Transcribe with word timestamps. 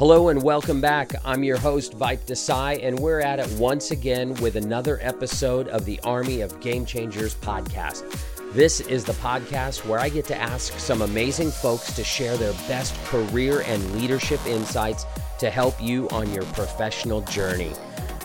Hello 0.00 0.30
and 0.30 0.42
welcome 0.42 0.80
back. 0.80 1.12
I'm 1.26 1.44
your 1.44 1.58
host, 1.58 1.92
Vipe 1.92 2.24
Desai, 2.24 2.82
and 2.82 2.98
we're 2.98 3.20
at 3.20 3.38
it 3.38 3.46
once 3.60 3.90
again 3.90 4.32
with 4.36 4.56
another 4.56 4.98
episode 5.02 5.68
of 5.68 5.84
the 5.84 6.00
Army 6.04 6.40
of 6.40 6.58
Game 6.58 6.86
Changers 6.86 7.34
podcast. 7.34 8.18
This 8.54 8.80
is 8.80 9.04
the 9.04 9.12
podcast 9.12 9.84
where 9.84 9.98
I 9.98 10.08
get 10.08 10.24
to 10.28 10.34
ask 10.34 10.78
some 10.78 11.02
amazing 11.02 11.50
folks 11.50 11.92
to 11.92 12.02
share 12.02 12.38
their 12.38 12.54
best 12.66 12.94
career 13.04 13.60
and 13.66 14.00
leadership 14.00 14.40
insights 14.46 15.04
to 15.38 15.50
help 15.50 15.78
you 15.82 16.08
on 16.08 16.32
your 16.32 16.44
professional 16.44 17.20
journey. 17.20 17.74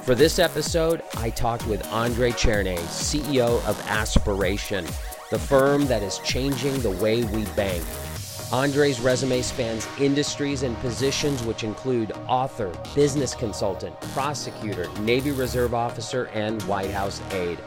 For 0.05 0.15
this 0.15 0.39
episode, 0.39 1.01
I 1.17 1.29
talked 1.29 1.67
with 1.67 1.85
Andrei 1.87 2.31
Cherny, 2.31 2.77
CEO 2.77 3.61
of 3.67 3.77
Aspiration, 3.89 4.85
the 5.29 5.39
firm 5.39 5.87
that 5.87 6.03
is 6.03 6.19
changing 6.19 6.79
the 6.79 6.91
way 6.91 7.25
we 7.25 7.43
bank. 7.47 7.83
Andrei's 8.53 8.99
resume 8.99 9.41
spans 9.41 9.87
industries 9.99 10.61
and 10.61 10.77
positions 10.77 11.43
which 11.43 11.63
include 11.63 12.11
author, 12.27 12.71
business 12.93 13.33
consultant, 13.33 13.99
prosecutor, 14.13 14.87
Navy 14.99 15.31
Reserve 15.31 15.73
officer, 15.73 16.25
and 16.25 16.61
White 16.63 16.91
House 16.91 17.21
aide. 17.31 17.59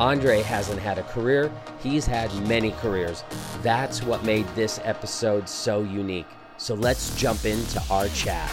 Andrei 0.00 0.40
hasn't 0.40 0.80
had 0.80 0.98
a 0.98 1.02
career, 1.04 1.52
he's 1.80 2.06
had 2.06 2.32
many 2.48 2.72
careers. 2.72 3.22
That's 3.62 4.02
what 4.02 4.24
made 4.24 4.46
this 4.54 4.80
episode 4.82 5.48
so 5.48 5.82
unique. 5.82 6.26
So 6.56 6.74
let's 6.74 7.14
jump 7.16 7.44
into 7.44 7.82
our 7.90 8.08
chat. 8.08 8.50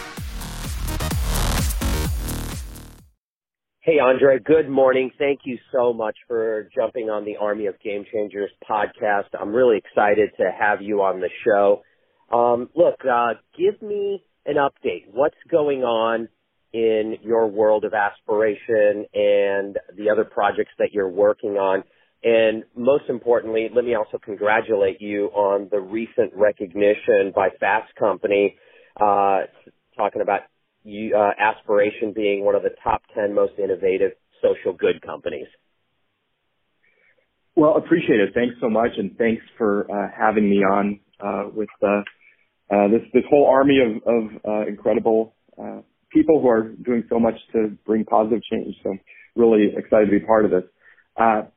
Hey, 3.92 4.00
Andrei, 4.00 4.40
good 4.40 4.70
morning. 4.70 5.12
Thank 5.20 5.42
you 5.44 5.58
so 5.74 5.92
much 5.92 6.16
for 6.26 6.70
jumping 6.74 7.10
on 7.10 7.26
the 7.26 7.36
Army 7.36 7.66
of 7.66 7.78
Game 7.82 8.06
Changers 8.10 8.50
podcast. 8.64 9.26
I'm 9.38 9.52
really 9.54 9.76
excited 9.76 10.30
to 10.38 10.50
have 10.58 10.82
you 10.82 11.02
on 11.02 11.20
the 11.20 11.28
show. 11.44 11.82
Um, 12.34 12.70
look, 12.74 13.02
uh, 13.04 13.34
give 13.58 13.82
me 13.82 14.24
an 14.46 14.56
update. 14.56 15.08
What's 15.12 15.36
going 15.50 15.82
on 15.82 16.30
in 16.72 17.18
your 17.22 17.48
world 17.48 17.84
of 17.84 17.94
aspiration 17.94 19.08
and 19.14 19.78
the 19.98 20.10
other 20.10 20.24
projects 20.24 20.72
that 20.80 20.94
you're 20.94 21.10
working 21.10 21.58
on? 21.58 21.84
And 22.24 22.64
most 22.78 23.10
importantly, 23.10 23.68
let 23.76 23.84
me 23.84 23.96
also 23.96 24.20
congratulate 24.24 25.02
you 25.02 25.26
on 25.34 25.68
the 25.70 25.82
recent 25.82 26.32
recognition 26.34 27.34
by 27.36 27.50
Fast 27.60 27.94
Company, 28.00 28.56
uh, 28.96 29.42
talking 29.98 30.22
about 30.22 30.44
uh, 30.86 31.32
Aspiration 31.38 32.14
being 32.14 32.44
one 32.44 32.56
of 32.56 32.64
the 32.64 32.72
top 32.84 33.02
10 33.16 33.34
most 33.36 33.54
innovative 33.58 34.12
social 34.42 34.74
good 34.74 35.02
companies. 35.02 35.48
Well, 37.56 37.76
appreciate 37.78 38.20
it. 38.20 38.30
Thanks 38.34 38.56
so 38.62 38.70
much, 38.70 38.92
and 38.98 39.16
thanks 39.18 39.44
for 39.58 39.86
uh, 39.92 40.10
having 40.18 40.50
me 40.50 40.58
on 40.58 41.00
uh, 41.20 41.50
with 41.54 41.70
uh, 41.84 42.02
uh 42.74 42.88
this 42.88 43.02
this 43.14 43.24
whole 43.30 43.46
army 43.46 43.78
of, 43.80 44.02
of 44.08 44.32
uh, 44.48 44.68
incredible 44.68 45.36
people 46.12 46.42
who 46.42 46.48
are 46.48 46.70
doing 46.84 47.04
so 47.10 47.20
much 47.20 47.36
to 47.54 47.78
bring 47.86 48.04
positive 48.06 48.42
change. 48.52 48.76
So, 48.84 48.96
really 49.36 49.74
excited 49.76 50.06
to 50.06 50.12
be 50.12 50.26
part 50.26 50.46
of 50.46 50.52
this. 50.52 50.64
a 51.18 51.48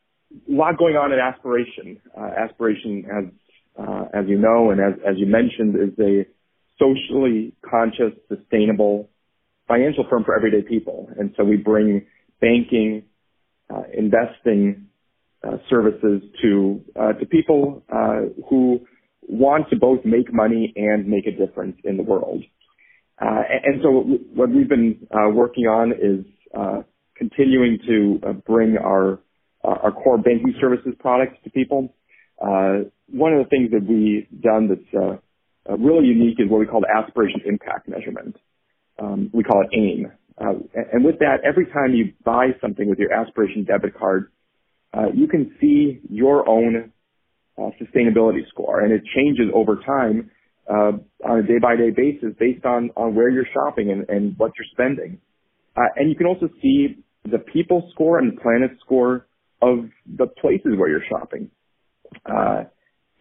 lot 0.49 0.77
going 0.79 0.97
on 0.97 1.13
at 1.13 1.19
Aspiration. 1.19 2.01
Aspiration, 2.17 3.05
as 3.17 3.25
as 4.13 4.25
you 4.29 4.39
know, 4.39 4.71
and 4.71 4.81
as 4.81 4.99
as 5.07 5.15
you 5.17 5.27
mentioned, 5.27 5.77
is 5.77 5.99
a 6.01 6.27
socially 6.77 7.55
conscious, 7.65 8.19
sustainable 8.29 9.09
financial 9.69 10.05
firm 10.09 10.25
for 10.25 10.37
everyday 10.37 10.67
people. 10.67 11.09
And 11.19 11.35
so 11.37 11.45
we 11.45 11.57
bring 11.57 12.07
banking, 12.41 13.05
uh, 13.75 13.83
investing 13.97 14.89
uh, 15.43 15.59
services 15.69 16.23
to 16.43 16.81
uh, 16.99 17.13
to 17.13 17.27
people 17.27 17.83
uh, 17.93 18.23
who 18.49 18.81
want 19.23 19.69
to 19.71 19.77
both 19.77 20.05
make 20.05 20.33
money 20.33 20.73
and 20.77 21.07
make 21.07 21.27
a 21.27 21.31
difference 21.31 21.77
in 21.85 21.97
the 21.97 22.03
world. 22.03 22.43
Uh, 23.21 23.43
and, 23.63 23.81
so 23.83 23.91
what 24.35 24.51
we've 24.51 24.69
been 24.69 25.07
uh, 25.13 25.29
working 25.33 25.65
on 25.65 25.93
is 25.93 26.25
continuing 27.17 27.79
to 27.87 28.19
bring 28.47 28.77
our 28.77 29.21
our 29.63 29.93
core 29.93 30.19
banking 30.19 30.55
services 30.61 30.95
products 30.99 31.37
to 31.45 31.51
people. 31.51 31.95
Uh 32.41 32.89
one 33.09 33.33
of 33.33 33.45
the 33.45 33.49
things 33.51 33.71
that 33.71 33.87
we've 33.87 34.27
done 34.43 34.69
that's 34.69 35.21
really 35.79 36.07
unique 36.07 36.41
is 36.41 36.51
what 36.51 36.59
we 36.59 36.67
call 36.67 36.81
the 36.81 36.93
aspiration 36.97 37.41
impact 37.47 37.89
measurement 37.89 38.37
um, 38.99 39.31
we 39.33 39.43
call 39.43 39.63
it 39.63 39.77
AIM. 39.77 40.13
Uh, 40.37 40.55
and 40.93 41.05
with 41.05 41.19
that, 41.21 41.39
every 41.45 41.67
time 41.67 41.95
you 41.95 42.13
buy 42.25 42.49
something 42.61 42.89
with 42.89 42.99
your 42.99 43.13
Aspiration 43.13 43.65
debit 43.65 43.97
card, 43.97 44.31
uh, 44.93 45.07
you 45.15 45.29
can 45.29 45.55
see 45.61 46.01
your 46.09 46.49
own 46.49 46.93
uh, 47.59 47.71
sustainability 47.81 48.47
score, 48.49 48.81
and 48.81 48.93
it 48.93 49.03
changes 49.15 49.47
over 49.55 49.77
time 49.77 50.31
uh, 50.69 50.93
on 51.25 51.39
a 51.39 51.43
day-by-day 51.43 51.91
basis 51.91 52.31
based 52.39 52.65
on 52.65 52.91
on 52.97 53.15
where 53.15 53.29
you're 53.31 53.47
shopping 53.53 53.91
and, 53.91 54.09
and 54.09 54.39
what 54.39 54.53
you're 54.59 54.67
spending. 54.73 55.21
Uh, 55.77 55.83
and 55.97 56.11
you 56.11 56.17
can 56.17 56.27
also 56.27 56.49
see 56.63 57.05
the 57.25 57.39
people 57.39 57.89
score 57.93 58.19
and 58.19 58.39
planet 58.41 58.71
score 58.85 59.27
of 59.63 59.89
the 60.07 60.27
places 60.27 60.73
where 60.77 60.89
you're 60.89 61.05
shopping, 61.09 61.51
uh, 62.27 62.65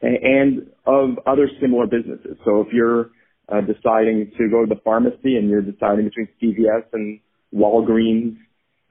and 0.01 0.67
of 0.85 1.19
other 1.25 1.50
similar 1.62 1.85
businesses. 1.85 2.38
So 2.45 2.62
if 2.62 2.67
you're 2.73 3.12
uh, 3.50 3.62
deciding 3.62 4.31
to 4.38 4.50
go 4.50 4.66
to 4.66 4.70
the 4.74 4.80
pharmacy 4.84 5.36
and 5.36 5.50
you're 5.50 5.62
deciding 5.62 6.06
between 6.06 6.28
CVS 6.42 6.86
and 6.94 7.20
Walgreens 7.54 8.38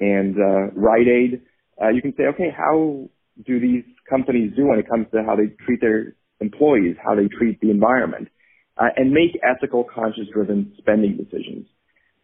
and 0.00 0.36
uh, 0.36 0.72
Rite 0.74 1.08
Aid, 1.08 1.42
uh, 1.82 1.88
you 1.88 2.02
can 2.02 2.14
say, 2.16 2.24
okay, 2.34 2.50
how 2.54 3.08
do 3.46 3.60
these 3.60 3.84
companies 4.08 4.52
do 4.56 4.66
when 4.66 4.78
it 4.78 4.88
comes 4.88 5.06
to 5.12 5.22
how 5.24 5.36
they 5.36 5.54
treat 5.64 5.80
their 5.80 6.14
employees, 6.40 6.96
how 7.02 7.14
they 7.14 7.28
treat 7.28 7.60
the 7.60 7.70
environment, 7.70 8.28
uh, 8.76 8.88
and 8.96 9.12
make 9.12 9.38
ethical, 9.42 9.84
conscious-driven 9.84 10.74
spending 10.78 11.16
decisions. 11.16 11.66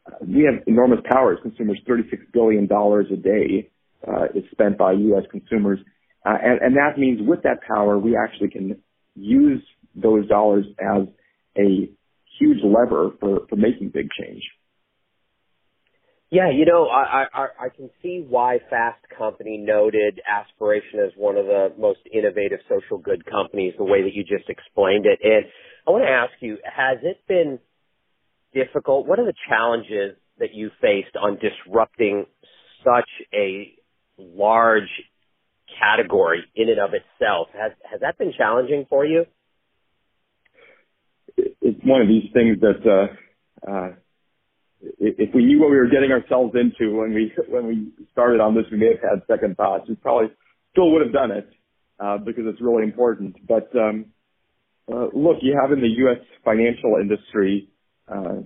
Uh, 0.06 0.16
we 0.20 0.44
have 0.44 0.62
enormous 0.66 1.00
power 1.08 1.34
as 1.34 1.38
consumers. 1.42 1.78
$36 1.88 2.32
billion 2.32 2.64
a 2.64 3.16
day 3.16 3.70
uh, 4.06 4.24
is 4.34 4.44
spent 4.50 4.76
by 4.78 4.92
U.S. 4.92 5.24
consumers. 5.30 5.78
Uh, 6.26 6.36
and, 6.42 6.60
and 6.60 6.76
that 6.76 6.98
means 6.98 7.20
with 7.22 7.42
that 7.42 7.60
power, 7.66 7.98
we 7.98 8.16
actually 8.16 8.50
can 8.50 8.78
use 9.14 9.62
those 9.94 10.26
dollars 10.28 10.66
as 10.78 11.06
a 11.56 11.90
huge 12.38 12.58
lever 12.62 13.10
for, 13.20 13.46
for 13.48 13.56
making 13.56 13.90
big 13.92 14.08
change. 14.18 14.42
Yeah, 16.30 16.50
you 16.50 16.66
know, 16.66 16.88
I, 16.88 17.24
I, 17.32 17.46
I 17.58 17.68
can 17.74 17.88
see 18.02 18.22
why 18.28 18.58
Fast 18.68 19.00
Company 19.16 19.56
noted 19.56 20.20
Aspiration 20.28 21.00
as 21.00 21.10
one 21.16 21.38
of 21.38 21.46
the 21.46 21.72
most 21.78 22.00
innovative 22.12 22.58
social 22.68 22.98
good 22.98 23.24
companies, 23.24 23.72
the 23.78 23.84
way 23.84 24.02
that 24.02 24.12
you 24.12 24.24
just 24.24 24.50
explained 24.50 25.06
it. 25.06 25.20
And 25.22 25.46
I 25.86 25.90
want 25.90 26.04
to 26.04 26.10
ask 26.10 26.32
you, 26.40 26.58
has 26.64 26.98
it 27.02 27.18
been 27.26 27.58
difficult? 28.52 29.06
What 29.06 29.18
are 29.18 29.24
the 29.24 29.32
challenges 29.48 30.18
that 30.38 30.52
you 30.52 30.70
faced 30.82 31.16
on 31.16 31.38
disrupting 31.38 32.26
such 32.84 33.08
a 33.32 33.72
large 34.18 34.90
category 35.80 36.44
in 36.54 36.68
and 36.68 36.78
of 36.78 36.90
itself? 36.92 37.48
Has, 37.54 37.72
has 37.90 38.00
that 38.02 38.18
been 38.18 38.34
challenging 38.36 38.84
for 38.90 39.06
you? 39.06 39.24
It's 41.62 41.80
one 41.84 42.02
of 42.02 42.08
these 42.08 42.30
things 42.32 42.58
that 42.60 42.82
uh, 42.86 43.70
uh, 43.70 43.88
if 44.80 45.34
we 45.34 45.44
knew 45.44 45.60
what 45.60 45.70
we 45.70 45.76
were 45.76 45.88
getting 45.88 46.12
ourselves 46.12 46.54
into 46.54 46.96
when 46.96 47.14
we 47.14 47.32
when 47.48 47.66
we 47.66 47.88
started 48.12 48.40
on 48.40 48.54
this, 48.54 48.64
we 48.70 48.78
may 48.78 48.94
have 49.00 49.18
had 49.18 49.22
second 49.26 49.56
thoughts. 49.56 49.84
We 49.88 49.96
probably 49.96 50.28
still 50.72 50.90
would 50.92 51.02
have 51.02 51.12
done 51.12 51.30
it 51.30 51.48
uh, 52.00 52.18
because 52.18 52.44
it's 52.46 52.60
really 52.60 52.84
important. 52.84 53.36
But 53.46 53.74
um, 53.76 54.06
uh, 54.92 55.08
look, 55.12 55.38
you 55.42 55.58
have 55.60 55.72
in 55.72 55.80
the 55.80 55.94
U.S. 55.98 56.24
financial 56.44 56.96
industry 57.00 57.68
uh, 58.08 58.42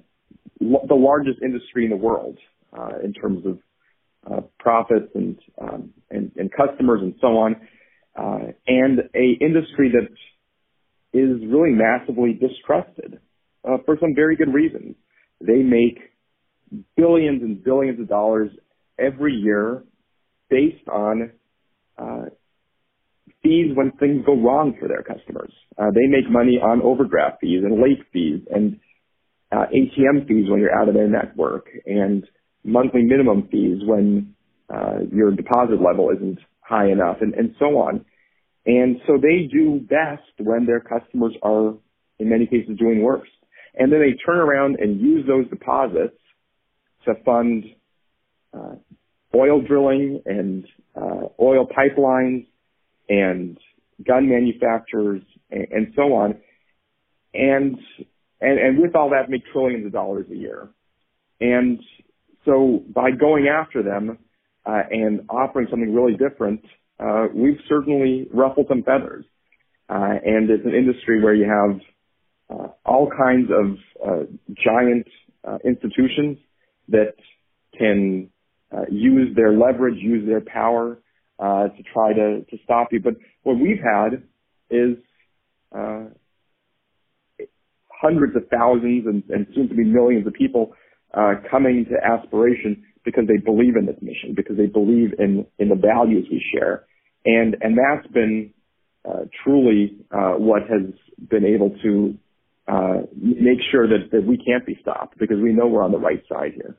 the 0.60 0.94
largest 0.94 1.40
industry 1.42 1.84
in 1.84 1.90
the 1.90 1.96
world 1.96 2.38
uh, 2.76 2.98
in 3.02 3.12
terms 3.12 3.44
of 3.46 3.58
uh, 4.30 4.40
profits 4.58 5.10
and, 5.14 5.38
um, 5.60 5.92
and 6.10 6.30
and 6.36 6.50
customers 6.52 7.00
and 7.02 7.14
so 7.20 7.26
on, 7.38 7.56
uh, 8.16 8.52
and 8.66 9.00
a 9.14 9.44
industry 9.44 9.90
that 9.92 10.08
is 11.12 11.40
really 11.46 11.72
massively 11.72 12.32
distrusted 12.32 13.20
uh, 13.68 13.76
for 13.84 13.96
some 14.00 14.14
very 14.14 14.36
good 14.36 14.52
reasons. 14.52 14.96
They 15.40 15.62
make 15.62 15.98
billions 16.96 17.42
and 17.42 17.62
billions 17.62 18.00
of 18.00 18.08
dollars 18.08 18.50
every 18.98 19.34
year 19.34 19.84
based 20.48 20.88
on 20.88 21.32
uh, 21.98 22.24
fees 23.42 23.72
when 23.74 23.92
things 23.92 24.24
go 24.24 24.40
wrong 24.40 24.76
for 24.80 24.88
their 24.88 25.02
customers. 25.02 25.52
Uh, 25.78 25.90
they 25.94 26.06
make 26.06 26.30
money 26.30 26.58
on 26.62 26.80
overdraft 26.82 27.40
fees 27.40 27.62
and 27.64 27.80
late 27.80 28.04
fees 28.12 28.40
and 28.50 28.78
uh, 29.50 29.66
ATM 29.74 30.26
fees 30.26 30.48
when 30.48 30.60
you're 30.60 30.74
out 30.74 30.88
of 30.88 30.94
their 30.94 31.08
network 31.08 31.66
and 31.86 32.24
monthly 32.64 33.02
minimum 33.02 33.48
fees 33.50 33.78
when 33.84 34.34
uh, 34.72 35.00
your 35.12 35.30
deposit 35.30 35.82
level 35.82 36.10
isn't 36.14 36.38
high 36.60 36.90
enough 36.90 37.18
and, 37.20 37.34
and 37.34 37.54
so 37.58 37.66
on. 37.78 38.04
And 38.64 38.96
so 39.06 39.14
they 39.20 39.48
do 39.52 39.80
best 39.80 40.22
when 40.38 40.66
their 40.66 40.80
customers 40.80 41.34
are, 41.42 41.74
in 42.18 42.28
many 42.28 42.46
cases, 42.46 42.78
doing 42.78 43.02
worse. 43.02 43.28
And 43.74 43.92
then 43.92 44.00
they 44.00 44.16
turn 44.24 44.38
around 44.38 44.76
and 44.80 45.00
use 45.00 45.26
those 45.26 45.48
deposits 45.48 46.16
to 47.06 47.14
fund 47.24 47.64
uh, 48.54 48.74
oil 49.34 49.62
drilling 49.62 50.22
and 50.26 50.64
uh, 50.94 51.26
oil 51.40 51.66
pipelines 51.66 52.46
and 53.08 53.58
gun 54.06 54.28
manufacturers 54.28 55.22
and, 55.50 55.66
and 55.70 55.92
so 55.96 56.14
on. 56.14 56.36
And 57.34 57.78
and, 58.42 58.58
and 58.58 58.78
with 58.78 58.96
all 58.96 59.10
that 59.10 59.30
make 59.30 59.42
trillions 59.52 59.86
of 59.86 59.92
dollars 59.92 60.26
a 60.30 60.34
year. 60.34 60.68
And 61.40 61.80
so 62.44 62.82
by 62.92 63.12
going 63.12 63.46
after 63.46 63.82
them 63.82 64.18
uh, 64.66 64.82
and 64.90 65.22
offering 65.30 65.68
something 65.70 65.94
really 65.94 66.16
different, 66.16 66.64
uh, 67.02 67.26
we've 67.34 67.58
certainly 67.68 68.28
ruffled 68.32 68.66
some 68.68 68.82
feathers. 68.82 69.24
Uh, 69.88 70.14
and 70.24 70.48
it's 70.48 70.64
an 70.64 70.74
industry 70.74 71.22
where 71.22 71.34
you 71.34 71.44
have 71.44 71.80
uh, 72.50 72.68
all 72.84 73.10
kinds 73.10 73.50
of 73.50 73.76
uh, 74.06 74.24
giant 74.64 75.06
uh, 75.46 75.58
institutions 75.64 76.38
that 76.88 77.14
can 77.76 78.28
use 78.90 79.36
their 79.36 79.52
leverage, 79.52 79.96
use 79.98 80.26
their 80.26 80.40
power 80.40 80.98
to 81.38 81.82
try 81.92 82.12
to, 82.14 82.42
to 82.48 82.56
stop 82.64 82.88
you. 82.92 83.00
But 83.00 83.14
what 83.42 83.58
we've 83.58 83.82
had 83.82 84.22
is 84.70 84.96
hundreds 87.90 88.34
of 88.36 88.48
thousands 88.48 89.06
and, 89.06 89.22
and 89.28 89.46
soon 89.54 89.68
to 89.68 89.74
be 89.74 89.84
millions 89.84 90.26
of 90.26 90.32
people 90.32 90.72
uh, 91.14 91.34
coming 91.50 91.86
to 91.90 91.96
aspiration 92.04 92.84
because 93.04 93.24
they 93.26 93.36
believe 93.36 93.76
in 93.76 93.86
this 93.86 93.96
mission, 94.00 94.34
because 94.34 94.56
they 94.56 94.66
believe 94.66 95.12
in, 95.18 95.46
in 95.58 95.68
the 95.68 95.74
values 95.74 96.26
we 96.30 96.42
share. 96.54 96.86
And, 97.24 97.56
and 97.60 97.78
that's 97.78 98.12
been 98.12 98.52
uh, 99.08 99.24
truly 99.44 99.98
uh, 100.10 100.32
what 100.32 100.62
has 100.62 100.92
been 101.28 101.44
able 101.44 101.76
to 101.82 102.18
uh, 102.68 103.02
make 103.14 103.58
sure 103.70 103.88
that, 103.88 104.10
that 104.12 104.24
we 104.26 104.36
can't 104.36 104.64
be 104.66 104.78
stopped 104.80 105.18
because 105.18 105.38
we 105.42 105.52
know 105.52 105.66
we're 105.66 105.84
on 105.84 105.92
the 105.92 105.98
right 105.98 106.22
side 106.28 106.52
here. 106.54 106.76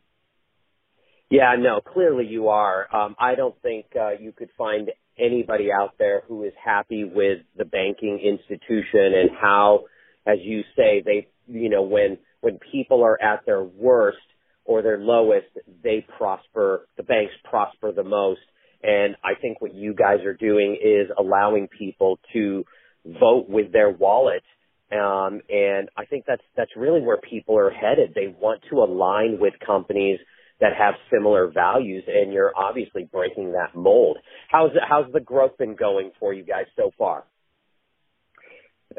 Yeah, 1.30 1.56
no, 1.58 1.82
clearly 1.82 2.26
you 2.28 2.50
are. 2.50 2.88
Um, 2.96 3.16
I 3.20 3.36
don't 3.36 3.60
think 3.62 3.88
uh, 4.00 4.12
you 4.20 4.32
could 4.32 4.50
find 4.58 4.92
anybody 5.18 5.70
out 5.72 5.96
there 5.98 6.24
who 6.28 6.44
is 6.44 6.54
happy 6.64 7.04
with 7.04 7.40
the 7.58 7.66
banking 7.66 8.20
institution 8.20 9.14
and 9.16 9.30
how 9.40 9.86
as 10.26 10.38
you 10.42 10.62
say, 10.76 11.02
they, 11.06 11.28
you 11.48 11.70
know, 11.70 11.82
when, 11.82 12.18
when 12.42 12.60
people 12.72 13.04
are 13.04 13.22
at 13.22 13.46
their 13.46 13.64
worst 13.64 14.18
or 14.66 14.82
their 14.82 14.98
lowest, 14.98 15.48
they 15.84 16.06
prosper, 16.18 16.88
the 16.98 17.04
banks 17.04 17.34
prosper 17.44 17.92
the 17.92 18.04
most. 18.04 18.40
And 18.84 19.16
I 19.24 19.40
think 19.40 19.62
what 19.62 19.74
you 19.74 19.94
guys 19.94 20.26
are 20.26 20.34
doing 20.34 20.78
is 20.82 21.10
allowing 21.18 21.68
people 21.68 22.20
to 22.34 22.66
vote 23.06 23.48
with 23.50 23.72
their 23.72 23.90
wallet. 23.90 24.44
Um, 24.92 25.42
and 25.50 25.90
I 25.98 26.06
think 26.06 26.26
that's, 26.28 26.44
that's 26.56 26.72
really 26.76 27.02
where 27.02 27.18
people 27.18 27.58
are 27.58 27.72
headed. 27.72 28.14
They 28.14 28.28
want 28.28 28.62
to 28.70 28.78
align 28.78 29.40
with 29.40 29.54
companies 29.66 30.20
that 30.60 30.74
have 30.78 30.94
similar 31.12 31.50
values 31.52 32.04
and 32.08 32.32
you're 32.32 32.52
obviously 32.56 33.10
breaking 33.12 33.54
that 33.54 33.76
mold. 33.76 34.18
How's, 34.50 34.72
how's 34.88 35.12
the 35.12 35.20
growth 35.20 35.58
been 35.58 35.76
going 35.76 36.12
for 36.20 36.34
you 36.34 36.44
guys 36.44 36.66
so 36.76 36.92
far? 36.98 37.24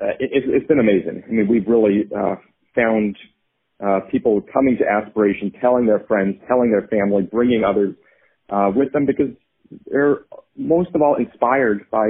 uh, 0.00 0.16
it, 0.18 0.30
it's 0.46 0.66
been 0.66 0.80
amazing. 0.80 1.22
I 1.26 1.30
mean, 1.30 1.48
we've 1.48 1.66
really 1.66 2.04
uh, 2.14 2.36
found 2.74 3.16
uh, 3.84 4.00
people 4.10 4.42
coming 4.52 4.76
to 4.78 4.84
Aspiration, 4.84 5.52
telling 5.60 5.86
their 5.86 6.00
friends, 6.00 6.36
telling 6.48 6.70
their 6.70 6.88
family, 6.88 7.22
bringing 7.30 7.64
others 7.64 7.94
uh, 8.50 8.70
with 8.74 8.92
them 8.92 9.06
because 9.06 9.30
they're 9.86 10.24
most 10.56 10.90
of 10.94 11.02
all 11.02 11.16
inspired 11.16 11.90
by 11.90 12.06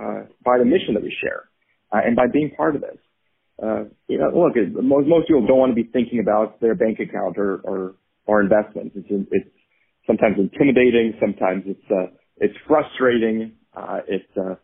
uh, 0.00 0.24
by 0.44 0.58
the 0.58 0.64
mission 0.64 0.94
that 0.94 1.02
we 1.02 1.14
share 1.20 1.48
uh, 1.92 2.00
and 2.04 2.16
by 2.16 2.26
being 2.32 2.50
part 2.56 2.74
of 2.74 2.82
this. 2.82 2.98
Uh, 3.62 3.84
you 4.08 4.18
know, 4.18 4.30
look, 4.34 4.56
it, 4.56 4.72
most 4.72 5.06
most 5.06 5.28
people 5.28 5.46
don't 5.46 5.58
want 5.58 5.70
to 5.70 5.76
be 5.76 5.88
thinking 5.92 6.20
about 6.20 6.60
their 6.60 6.74
bank 6.74 6.98
account 6.98 7.36
or 7.38 7.60
or, 7.64 7.94
or 8.26 8.40
investments. 8.40 8.96
It's 8.96 9.08
it's 9.30 9.50
sometimes 10.06 10.36
intimidating, 10.38 11.14
sometimes 11.20 11.64
it's 11.66 11.90
uh, 11.90 12.14
it's 12.38 12.54
frustrating. 12.66 13.52
Uh, 13.76 14.00
it's 14.08 14.32
uh, 14.36 14.54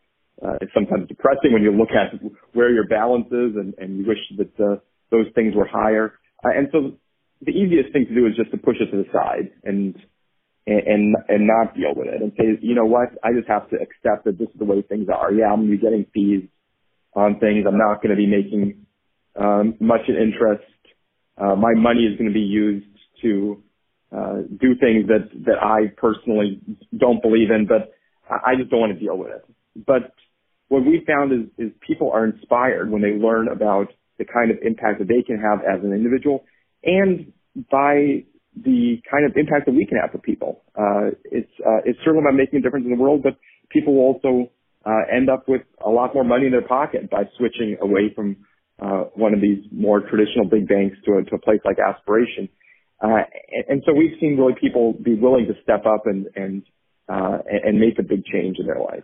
uh, 0.45 0.57
it's 0.61 0.71
sometimes 0.73 1.07
depressing 1.07 1.53
when 1.53 1.61
you 1.61 1.71
look 1.71 1.89
at 1.91 2.19
where 2.53 2.71
your 2.71 2.87
balance 2.87 3.27
is 3.27 3.55
and, 3.55 3.73
and 3.77 3.97
you 3.97 4.05
wish 4.05 4.21
that 4.37 4.63
uh, 4.63 4.75
those 5.09 5.25
things 5.33 5.53
were 5.55 5.67
higher. 5.67 6.13
Uh, 6.43 6.49
and 6.55 6.67
so 6.71 6.97
the 7.41 7.51
easiest 7.51 7.93
thing 7.93 8.05
to 8.07 8.13
do 8.13 8.25
is 8.27 8.35
just 8.35 8.51
to 8.51 8.57
push 8.57 8.77
it 8.79 8.91
to 8.91 8.97
the 8.97 9.09
side 9.11 9.51
and 9.63 9.95
and 10.67 11.15
and 11.29 11.47
not 11.47 11.75
deal 11.75 11.93
with 11.95 12.07
it 12.07 12.21
and 12.21 12.33
say, 12.37 12.59
you 12.61 12.75
know 12.75 12.85
what, 12.85 13.09
I 13.23 13.31
just 13.33 13.47
have 13.47 13.69
to 13.69 13.77
accept 13.77 14.25
that 14.25 14.37
this 14.37 14.49
is 14.49 14.59
the 14.59 14.65
way 14.65 14.81
things 14.81 15.07
are. 15.09 15.31
Yeah, 15.31 15.51
I'm 15.51 15.65
to 15.65 15.71
be 15.71 15.77
getting 15.77 16.05
fees 16.13 16.43
on 17.13 17.39
things. 17.39 17.65
I'm 17.67 17.77
not 17.77 18.01
to 18.01 18.15
be 18.15 18.27
making 18.27 18.85
um, 19.39 19.75
much 19.79 20.01
in 20.07 20.15
interest. 20.15 20.63
Uh, 21.37 21.55
my 21.55 21.73
money 21.73 22.01
is 22.01 22.17
going 22.17 22.29
to 22.29 22.33
be 22.33 22.41
used 22.41 22.85
to 23.21 23.63
uh, 24.11 24.41
do 24.59 24.75
things 24.79 25.07
that 25.07 25.29
that 25.45 25.63
I 25.63 25.93
personally 25.95 26.61
don't 26.95 27.21
believe 27.21 27.49
in, 27.49 27.65
but 27.67 27.93
I 28.29 28.55
just 28.57 28.69
don't 28.69 28.81
want 28.81 28.93
to 28.93 28.99
deal 28.99 29.17
with 29.17 29.31
it. 29.31 29.45
But 29.75 30.13
what 30.67 30.83
we 30.85 31.03
found 31.07 31.31
is, 31.31 31.47
is 31.57 31.71
people 31.79 32.11
are 32.11 32.25
inspired 32.25 32.91
when 32.91 33.01
they 33.01 33.11
learn 33.11 33.47
about 33.47 33.87
the 34.17 34.25
kind 34.25 34.51
of 34.51 34.57
impact 34.61 34.99
that 34.99 35.07
they 35.07 35.21
can 35.21 35.39
have 35.39 35.59
as 35.59 35.83
an 35.83 35.93
individual 35.93 36.43
and 36.83 37.31
by 37.71 38.23
the 38.63 39.01
kind 39.09 39.25
of 39.25 39.35
impact 39.35 39.65
that 39.65 39.73
we 39.73 39.85
can 39.85 39.97
have 39.97 40.11
for 40.11 40.19
people. 40.19 40.63
Uh, 40.75 41.11
it's, 41.25 41.51
uh, 41.65 41.81
it's 41.85 41.99
certainly 42.03 42.21
about 42.21 42.35
making 42.35 42.59
a 42.59 42.61
difference 42.61 42.85
in 42.85 42.91
the 42.91 43.01
world, 43.01 43.21
but 43.23 43.37
people 43.69 43.95
will 43.95 44.13
also 44.13 44.51
uh, 44.85 45.03
end 45.13 45.29
up 45.29 45.47
with 45.47 45.61
a 45.85 45.89
lot 45.89 46.13
more 46.13 46.23
money 46.23 46.45
in 46.45 46.51
their 46.51 46.67
pocket 46.67 47.09
by 47.09 47.23
switching 47.37 47.77
away 47.81 48.11
from 48.15 48.37
uh, 48.81 49.05
one 49.15 49.33
of 49.33 49.41
these 49.41 49.63
more 49.71 50.01
traditional 50.01 50.45
big 50.45 50.67
banks 50.67 50.97
to 51.05 51.17
a, 51.17 51.23
to 51.23 51.35
a 51.35 51.39
place 51.39 51.59
like 51.65 51.77
Aspiration. 51.79 52.47
Uh, 53.01 53.25
and, 53.51 53.65
and 53.69 53.83
so 53.85 53.93
we've 53.93 54.17
seen 54.19 54.37
really 54.37 54.53
people 54.59 54.93
be 54.93 55.15
willing 55.15 55.45
to 55.47 55.53
step 55.61 55.85
up 55.85 56.03
and 56.05 56.27
and 56.35 56.63
uh, 57.09 57.37
and 57.47 57.79
make 57.79 57.97
a 57.99 58.03
big 58.03 58.25
change 58.25 58.57
in 58.59 58.65
their 58.65 58.79
life. 58.79 59.03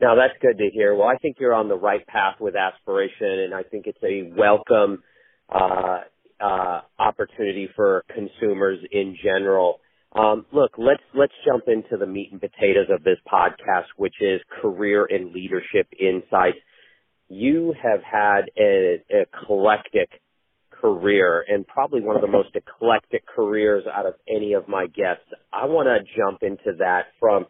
Now 0.00 0.14
that's 0.14 0.34
good 0.40 0.58
to 0.58 0.70
hear. 0.72 0.94
Well, 0.94 1.06
I 1.06 1.16
think 1.16 1.36
you're 1.38 1.54
on 1.54 1.68
the 1.68 1.76
right 1.76 2.06
path 2.06 2.36
with 2.40 2.54
aspiration, 2.56 3.40
and 3.40 3.54
I 3.54 3.62
think 3.62 3.86
it's 3.86 4.02
a 4.02 4.32
welcome 4.34 5.02
uh, 5.48 5.98
uh, 6.40 6.80
opportunity 6.98 7.68
for 7.76 8.04
consumers 8.14 8.78
in 8.90 9.16
general. 9.22 9.80
Um, 10.12 10.46
look, 10.52 10.72
let's 10.76 11.02
let's 11.14 11.32
jump 11.46 11.64
into 11.68 11.96
the 11.96 12.06
meat 12.06 12.30
and 12.32 12.40
potatoes 12.40 12.88
of 12.90 13.04
this 13.04 13.18
podcast, 13.32 13.86
which 13.96 14.14
is 14.20 14.40
career 14.60 15.06
and 15.08 15.32
leadership 15.32 15.86
insights. 15.98 16.58
You 17.28 17.74
have 17.80 18.00
had 18.02 18.50
a, 18.58 19.02
a 19.10 19.22
eclectic 19.22 20.10
career 20.80 21.44
and 21.46 21.66
probably 21.66 22.00
one 22.00 22.16
of 22.16 22.22
the 22.22 22.28
most 22.28 22.48
eclectic 22.54 23.24
careers 23.26 23.84
out 23.92 24.06
of 24.06 24.14
any 24.28 24.54
of 24.54 24.66
my 24.66 24.86
guests. 24.86 25.26
I 25.52 25.66
want 25.66 25.86
to 25.86 25.98
jump 26.16 26.42
into 26.42 26.78
that 26.78 27.02
from 27.20 27.46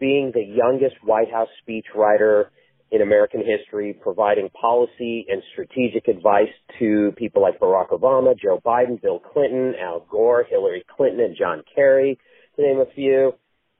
being 0.00 0.32
the 0.34 0.42
youngest 0.42 0.96
White 1.04 1.30
House 1.30 1.48
speechwriter 1.62 2.46
in 2.92 3.00
American 3.00 3.40
history, 3.40 3.94
providing 3.94 4.50
policy 4.50 5.24
and 5.28 5.42
strategic 5.52 6.08
advice 6.08 6.52
to 6.78 7.10
people 7.16 7.40
like 7.40 7.58
Barack 7.58 7.88
Obama, 7.88 8.38
Joe 8.38 8.60
Biden, 8.64 9.00
Bill 9.00 9.18
Clinton, 9.18 9.72
Al 9.80 10.06
Gore, 10.10 10.44
Hillary 10.48 10.84
Clinton, 10.94 11.20
and 11.20 11.36
John 11.36 11.62
Kerry, 11.74 12.18
to 12.54 12.62
name 12.62 12.80
a 12.80 12.94
few. 12.94 13.32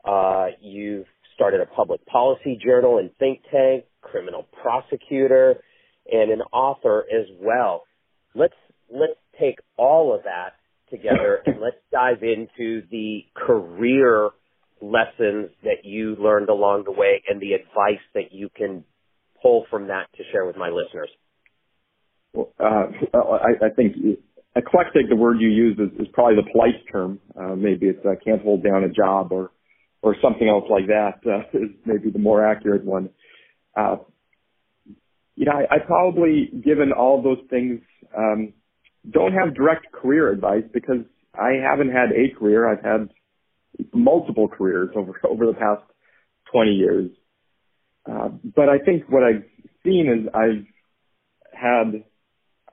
Uh, 0.02 0.46
you've 0.62 1.04
started 1.34 1.60
a 1.60 1.66
public 1.66 2.04
policy 2.06 2.58
journal 2.64 2.96
and 2.96 3.10
think 3.18 3.42
tank, 3.52 3.84
criminal 4.00 4.48
prosecutor, 4.62 5.56
and 6.10 6.32
an 6.32 6.40
author 6.50 7.04
as 7.12 7.26
well. 7.38 7.82
Let's 8.34 8.54
let's 8.90 9.20
take 9.38 9.58
all 9.76 10.14
of 10.14 10.24
that 10.24 10.54
together 10.90 11.42
and 11.44 11.60
let's 11.60 11.76
dive 11.90 12.22
into 12.22 12.82
the 12.90 13.24
career 13.34 14.30
lessons 14.80 15.50
that 15.62 15.84
you 15.84 16.16
learned 16.16 16.48
along 16.48 16.84
the 16.84 16.92
way 16.92 17.22
and 17.28 17.40
the 17.40 17.52
advice 17.52 18.02
that 18.14 18.32
you 18.32 18.48
can 18.54 18.84
pull 19.42 19.66
from 19.70 19.88
that 19.88 20.06
to 20.16 20.22
share 20.32 20.46
with 20.46 20.56
my 20.56 20.68
listeners? 20.68 21.08
Well, 22.32 22.52
uh, 22.58 22.86
I, 23.14 23.66
I 23.66 23.70
think 23.74 23.96
eclectic, 24.56 25.08
the 25.08 25.16
word 25.16 25.40
you 25.40 25.48
use 25.48 25.78
is, 25.78 26.00
is 26.00 26.06
probably 26.12 26.36
the 26.36 26.50
polite 26.50 26.82
term. 26.90 27.20
Uh, 27.38 27.54
maybe 27.54 27.86
it's 27.86 28.04
I 28.06 28.22
can't 28.22 28.42
hold 28.42 28.62
down 28.62 28.84
a 28.84 28.88
job 28.88 29.32
or 29.32 29.50
or 30.02 30.16
something 30.20 30.48
else 30.48 30.64
like 30.68 30.86
that 30.88 31.20
uh, 31.26 31.48
is 31.58 31.70
maybe 31.86 32.10
the 32.10 32.18
more 32.18 32.44
accurate 32.44 32.84
one. 32.84 33.10
Uh, 33.76 33.96
you 35.36 35.46
know, 35.46 35.52
I, 35.52 35.76
I 35.76 35.78
probably, 35.78 36.50
given 36.62 36.92
all 36.92 37.22
those 37.22 37.38
things, 37.48 37.80
um, 38.16 38.52
don't 39.08 39.32
have 39.32 39.54
direct 39.54 39.90
career 39.92 40.30
advice 40.30 40.64
because 40.72 41.04
I 41.34 41.52
haven't 41.62 41.90
had 41.90 42.10
a 42.12 42.38
career. 42.38 42.70
I've 42.70 42.84
had 42.84 43.08
multiple 43.92 44.48
careers 44.48 44.90
over 44.94 45.20
over 45.24 45.46
the 45.46 45.54
past 45.54 45.82
20 46.52 46.72
years. 46.72 47.10
Uh, 48.10 48.28
but 48.56 48.68
I 48.68 48.78
think 48.78 49.04
what 49.08 49.22
I've 49.22 49.44
seen 49.84 50.08
is 50.08 50.28
I've 50.34 50.66
had, 51.52 52.04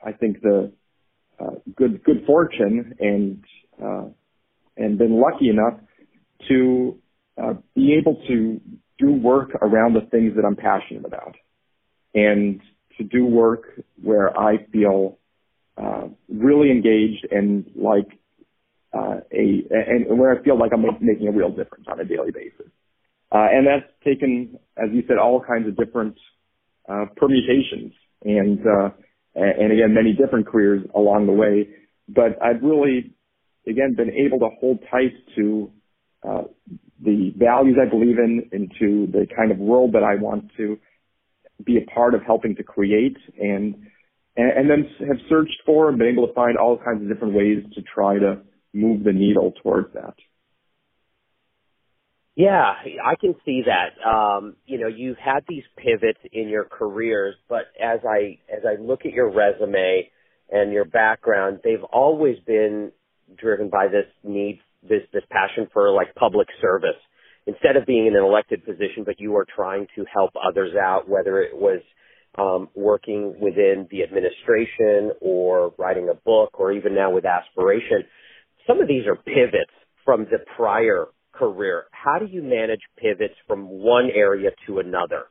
I 0.06 0.12
think 0.14 0.42
the 0.42 0.72
uh, 1.40 1.52
good 1.76 2.04
good 2.04 2.26
fortune 2.26 2.96
and 3.00 3.44
uh, 3.82 4.06
and 4.76 4.98
been 4.98 5.22
lucky 5.22 5.50
enough 5.50 5.80
to 6.48 6.98
uh, 7.42 7.54
be 7.76 7.94
able 7.94 8.22
to 8.28 8.60
do 8.98 9.12
work 9.12 9.52
around 9.62 9.94
the 9.94 10.02
things 10.12 10.36
that 10.36 10.46
I'm 10.46 10.56
passionate 10.56 11.06
about, 11.06 11.36
and 12.14 12.62
to 12.98 13.04
do 13.04 13.26
work 13.26 13.82
where 14.02 14.38
I 14.38 14.66
feel 14.72 15.18
uh, 15.78 16.08
really 16.28 16.72
engaged 16.72 17.26
and 17.32 17.66
like 17.76 18.08
uh, 18.94 19.22
a 19.32 19.64
and 19.72 20.20
where 20.20 20.38
I 20.38 20.44
feel 20.44 20.58
like 20.58 20.72
I'm 20.74 20.86
making 21.00 21.28
a 21.28 21.32
real 21.32 21.50
difference 21.50 21.86
on 21.88 22.00
a 22.00 22.06
daily 22.06 22.32
basis. 22.32 22.72
Uh, 23.32 23.48
and 23.52 23.68
that's 23.68 23.92
taken, 24.04 24.58
as 24.78 24.90
you 24.92 25.04
said, 25.08 25.18
all 25.18 25.44
kinds 25.44 25.68
of 25.68 25.78
different 25.78 26.18
uh, 26.88 27.06
permutations. 27.16 27.94
And 28.24 28.60
uh, 28.60 28.90
and, 29.36 29.72
again, 29.72 29.94
many 29.94 30.14
different 30.14 30.48
careers 30.48 30.82
along 30.96 31.28
the 31.28 31.34
way. 31.34 31.70
But 32.08 32.42
I've 32.42 32.62
really, 32.62 33.14
again, 33.68 33.94
been 33.96 34.12
able 34.12 34.40
to 34.40 34.50
hold 34.60 34.80
tight 34.92 35.14
to 35.36 35.72
uh, 36.28 36.44
the 37.02 37.32
values 37.38 37.78
I 37.82 37.90
believe 37.90 38.18
in, 38.18 38.50
into 38.52 39.10
the 39.12 39.28
kind 39.34 39.52
of 39.52 39.58
world 39.58 39.94
that 39.94 40.04
I 40.04 40.16
want 40.16 40.52
to 40.58 40.78
be 41.64 41.78
a 41.78 41.86
part 41.92 42.16
of 42.16 42.22
helping 42.24 42.56
to 42.56 42.64
create, 42.64 43.18
and 43.40 43.76
and, 44.36 44.52
and 44.58 44.70
then 44.70 45.08
have 45.08 45.18
searched 45.30 45.62
for 45.66 45.90
and 45.90 45.98
been 45.98 46.08
able 46.08 46.28
to 46.28 46.34
find 46.34 46.58
all 46.58 46.78
kinds 46.78 47.02
of 47.02 47.08
different 47.08 47.34
ways 47.36 47.64
to 47.76 47.82
try 47.82 48.18
to 48.18 48.42
move 48.74 49.04
the 49.04 49.14
needle 49.14 49.54
towards 49.64 49.94
that. 49.94 50.16
Yeah, 52.40 52.74
I 53.06 53.16
can 53.20 53.36
see 53.46 53.64
that. 53.66 54.10
Um, 54.10 54.56
you 54.66 54.80
know, 54.80 54.88
you've 54.88 55.18
had 55.18 55.42
these 55.50 55.66
pivots 55.78 56.22
in 56.32 56.48
your 56.48 56.64
careers, 56.64 57.36
but 57.50 57.64
as 57.84 58.00
I 58.10 58.40
as 58.50 58.64
I 58.66 58.82
look 58.82 59.02
at 59.06 59.12
your 59.12 59.30
resume 59.30 60.10
and 60.50 60.72
your 60.72 60.86
background, 60.86 61.60
they've 61.66 61.84
always 61.92 62.38
been 62.48 62.94
driven 63.38 63.70
by 63.70 63.88
this 63.90 64.06
need, 64.24 64.62
this 64.88 65.02
this 65.12 65.26
passion 65.30 65.68
for 65.74 65.92
like 65.92 66.16
public 66.16 66.48
service. 66.62 66.96
Instead 67.46 67.76
of 67.76 67.86
being 67.86 68.08
in 68.08 68.16
an 68.16 68.24
elected 68.24 68.66
position, 68.66 69.04
but 69.06 69.20
you 69.20 69.36
are 69.36 69.46
trying 69.54 69.88
to 69.98 70.06
help 70.14 70.32
others 70.42 70.72
out, 70.82 71.10
whether 71.10 71.42
it 71.42 71.58
was 71.58 71.82
um, 72.38 72.70
working 72.74 73.36
within 73.42 73.86
the 73.92 74.04
administration 74.04 75.12
or 75.20 75.74
writing 75.78 76.08
a 76.10 76.16
book 76.16 76.58
or 76.58 76.72
even 76.72 76.96
now 76.96 77.12
with 77.12 77.26
aspiration. 77.26 78.06
Some 78.66 78.80
of 78.80 78.88
these 78.88 79.08
are 79.08 79.18
pivots 79.18 79.74
from 80.06 80.26
the 80.32 80.40
prior 80.56 81.08
career, 81.32 81.86
how 81.92 82.20
do 82.20 82.26
you 82.26 82.42
manage 82.42 82.82
pivots 82.98 83.36
from 83.48 83.68
one 83.68 84.10
area 84.14 84.52
to 84.68 84.80
another? 84.80 85.24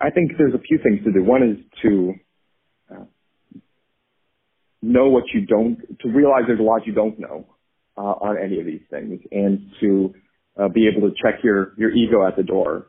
I 0.00 0.10
think 0.10 0.32
there's 0.38 0.54
a 0.54 0.58
few 0.58 0.78
things 0.82 1.04
to 1.04 1.12
do. 1.12 1.22
One 1.22 1.42
is 1.42 1.58
to 1.82 2.14
uh, 2.90 3.04
know 4.82 5.08
what 5.08 5.24
you 5.32 5.46
don't, 5.46 5.78
to 6.00 6.08
realize 6.08 6.42
there's 6.46 6.60
a 6.60 6.62
lot 6.62 6.86
you 6.86 6.94
don't 6.94 7.18
know 7.18 7.46
uh, 7.96 8.00
on 8.00 8.36
any 8.42 8.60
of 8.60 8.66
these 8.66 8.82
things, 8.90 9.20
and 9.30 9.70
to 9.80 10.14
uh, 10.58 10.68
be 10.68 10.88
able 10.88 11.08
to 11.08 11.14
check 11.22 11.40
your 11.42 11.74
your 11.76 11.90
ego 11.90 12.26
at 12.26 12.36
the 12.36 12.42
door. 12.42 12.88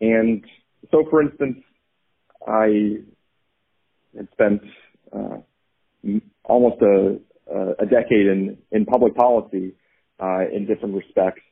And 0.00 0.44
so, 0.90 1.04
for 1.10 1.22
instance, 1.22 1.58
I 2.46 2.96
had 4.16 4.28
spent 4.32 4.62
uh, 5.12 5.38
almost 6.44 6.82
a 6.82 7.18
uh, 7.50 7.72
a 7.78 7.86
decade 7.86 8.26
in, 8.26 8.58
in 8.70 8.84
public 8.84 9.14
policy 9.14 9.72
uh, 10.20 10.40
in 10.52 10.66
different 10.66 10.94
respects 10.94 11.42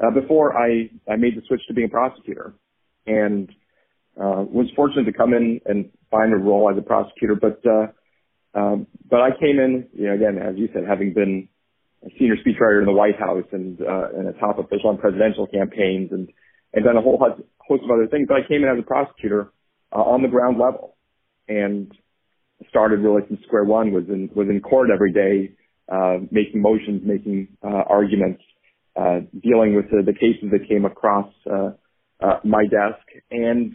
uh, 0.00 0.10
before 0.10 0.56
I, 0.56 0.90
I 1.10 1.16
made 1.16 1.36
the 1.36 1.42
switch 1.46 1.60
to 1.68 1.74
being 1.74 1.88
a 1.88 1.90
prosecutor 1.90 2.54
and 3.06 3.48
uh, 4.16 4.44
was 4.44 4.66
fortunate 4.74 5.04
to 5.04 5.12
come 5.12 5.32
in 5.32 5.60
and 5.66 5.90
find 6.10 6.32
a 6.32 6.36
role 6.36 6.70
as 6.70 6.78
a 6.78 6.82
prosecutor. 6.82 7.34
But 7.34 7.60
uh, 7.66 7.86
um, 8.52 8.86
but 9.08 9.20
I 9.20 9.30
came 9.30 9.58
in, 9.58 9.88
you 9.92 10.08
know, 10.08 10.14
again, 10.14 10.38
as 10.38 10.56
you 10.56 10.68
said, 10.74 10.82
having 10.88 11.14
been 11.14 11.48
a 12.04 12.08
senior 12.18 12.34
speechwriter 12.36 12.80
in 12.80 12.86
the 12.86 12.92
White 12.92 13.18
House 13.18 13.44
and 13.52 13.80
uh, 13.80 14.08
and 14.16 14.28
a 14.28 14.32
top 14.40 14.58
official 14.58 14.90
on 14.90 14.98
presidential 14.98 15.46
campaigns 15.46 16.10
and 16.12 16.28
and 16.72 16.84
done 16.84 16.96
a 16.96 17.00
whole 17.02 17.18
host 17.18 17.84
of 17.84 17.90
other 17.90 18.08
things. 18.08 18.26
But 18.28 18.38
I 18.38 18.48
came 18.48 18.62
in 18.62 18.68
as 18.68 18.78
a 18.78 18.86
prosecutor 18.86 19.52
uh, 19.92 20.02
on 20.02 20.22
the 20.22 20.28
ground 20.28 20.58
level, 20.58 20.96
and 21.48 21.92
started 22.68 23.00
really 23.00 23.26
from 23.26 23.38
square 23.46 23.64
one, 23.64 23.92
was 23.92 24.04
in 24.08 24.30
was 24.34 24.48
in 24.48 24.60
court 24.60 24.90
every 24.92 25.12
day, 25.12 25.54
uh, 25.90 26.18
making 26.30 26.62
motions, 26.62 27.02
making 27.04 27.48
uh, 27.64 27.82
arguments, 27.88 28.42
uh, 28.96 29.20
dealing 29.42 29.74
with 29.74 29.86
the, 29.90 30.02
the 30.04 30.12
cases 30.12 30.50
that 30.52 30.68
came 30.68 30.84
across 30.84 31.32
uh, 31.50 31.70
uh, 32.20 32.40
my 32.44 32.64
desk, 32.64 33.04
and 33.30 33.72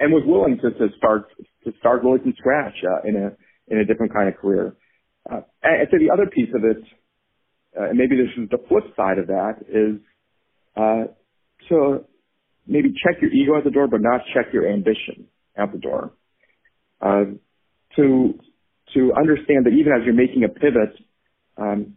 and 0.00 0.12
was 0.12 0.22
willing 0.26 0.58
to, 0.62 0.70
to 0.70 0.94
start 0.96 1.28
to 1.64 1.72
start 1.78 2.02
really 2.02 2.18
from 2.20 2.34
scratch 2.38 2.74
uh, 2.84 3.08
in 3.08 3.16
a 3.16 3.72
in 3.72 3.78
a 3.78 3.84
different 3.84 4.12
kind 4.12 4.28
of 4.28 4.36
career. 4.36 4.76
Uh, 5.30 5.40
I'd 5.64 5.88
say 5.90 5.98
the 5.98 6.12
other 6.12 6.26
piece 6.26 6.50
of 6.54 6.64
it, 6.64 6.82
uh, 7.78 7.88
and 7.90 7.98
maybe 7.98 8.16
this 8.16 8.30
is 8.36 8.48
the 8.50 8.58
flip 8.68 8.84
side 8.96 9.18
of 9.18 9.26
that, 9.26 9.56
is 9.68 10.00
uh, 10.76 11.12
to 11.68 12.04
maybe 12.66 12.90
check 12.90 13.20
your 13.20 13.32
ego 13.32 13.56
at 13.58 13.64
the 13.64 13.70
door, 13.70 13.88
but 13.88 14.00
not 14.00 14.20
check 14.34 14.52
your 14.52 14.70
ambition 14.70 15.26
at 15.56 15.72
the 15.72 15.78
door. 15.78 16.12
Uh, 17.00 17.36
to 17.96 18.38
to 18.94 19.12
understand 19.18 19.66
that 19.66 19.72
even 19.72 19.92
as 19.92 20.04
you're 20.04 20.14
making 20.14 20.44
a 20.44 20.48
pivot, 20.48 20.94
um, 21.56 21.96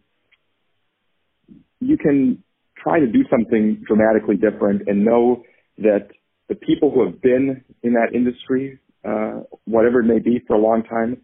you 1.80 1.96
can 1.96 2.42
try 2.76 2.98
to 2.98 3.06
do 3.06 3.24
something 3.30 3.82
dramatically 3.86 4.36
different 4.36 4.82
and 4.86 5.04
know 5.04 5.42
that 5.78 6.08
the 6.48 6.54
people 6.54 6.90
who 6.90 7.04
have 7.06 7.22
been 7.22 7.64
in 7.82 7.92
that 7.92 8.14
industry, 8.14 8.78
uh, 9.04 9.40
whatever 9.64 10.00
it 10.00 10.06
may 10.06 10.18
be, 10.18 10.40
for 10.46 10.56
a 10.56 10.58
long 10.58 10.82
time, 10.82 11.22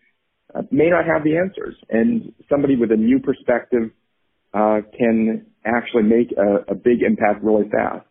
uh, 0.55 0.63
may 0.71 0.89
not 0.89 1.05
have 1.05 1.25
the 1.25 1.37
answers, 1.37 1.75
and 1.91 2.33
somebody 2.49 2.77
with 2.77 2.93
a 2.93 2.97
new 2.97 3.19
perspective 3.19 3.91
uh, 4.55 4.81
can 4.97 5.45
actually 5.65 6.05
make 6.05 6.33
a, 6.39 6.73
a, 6.73 6.75
big 6.75 7.03
impact 7.03 7.43
really 7.43 7.69
fast. 7.69 8.07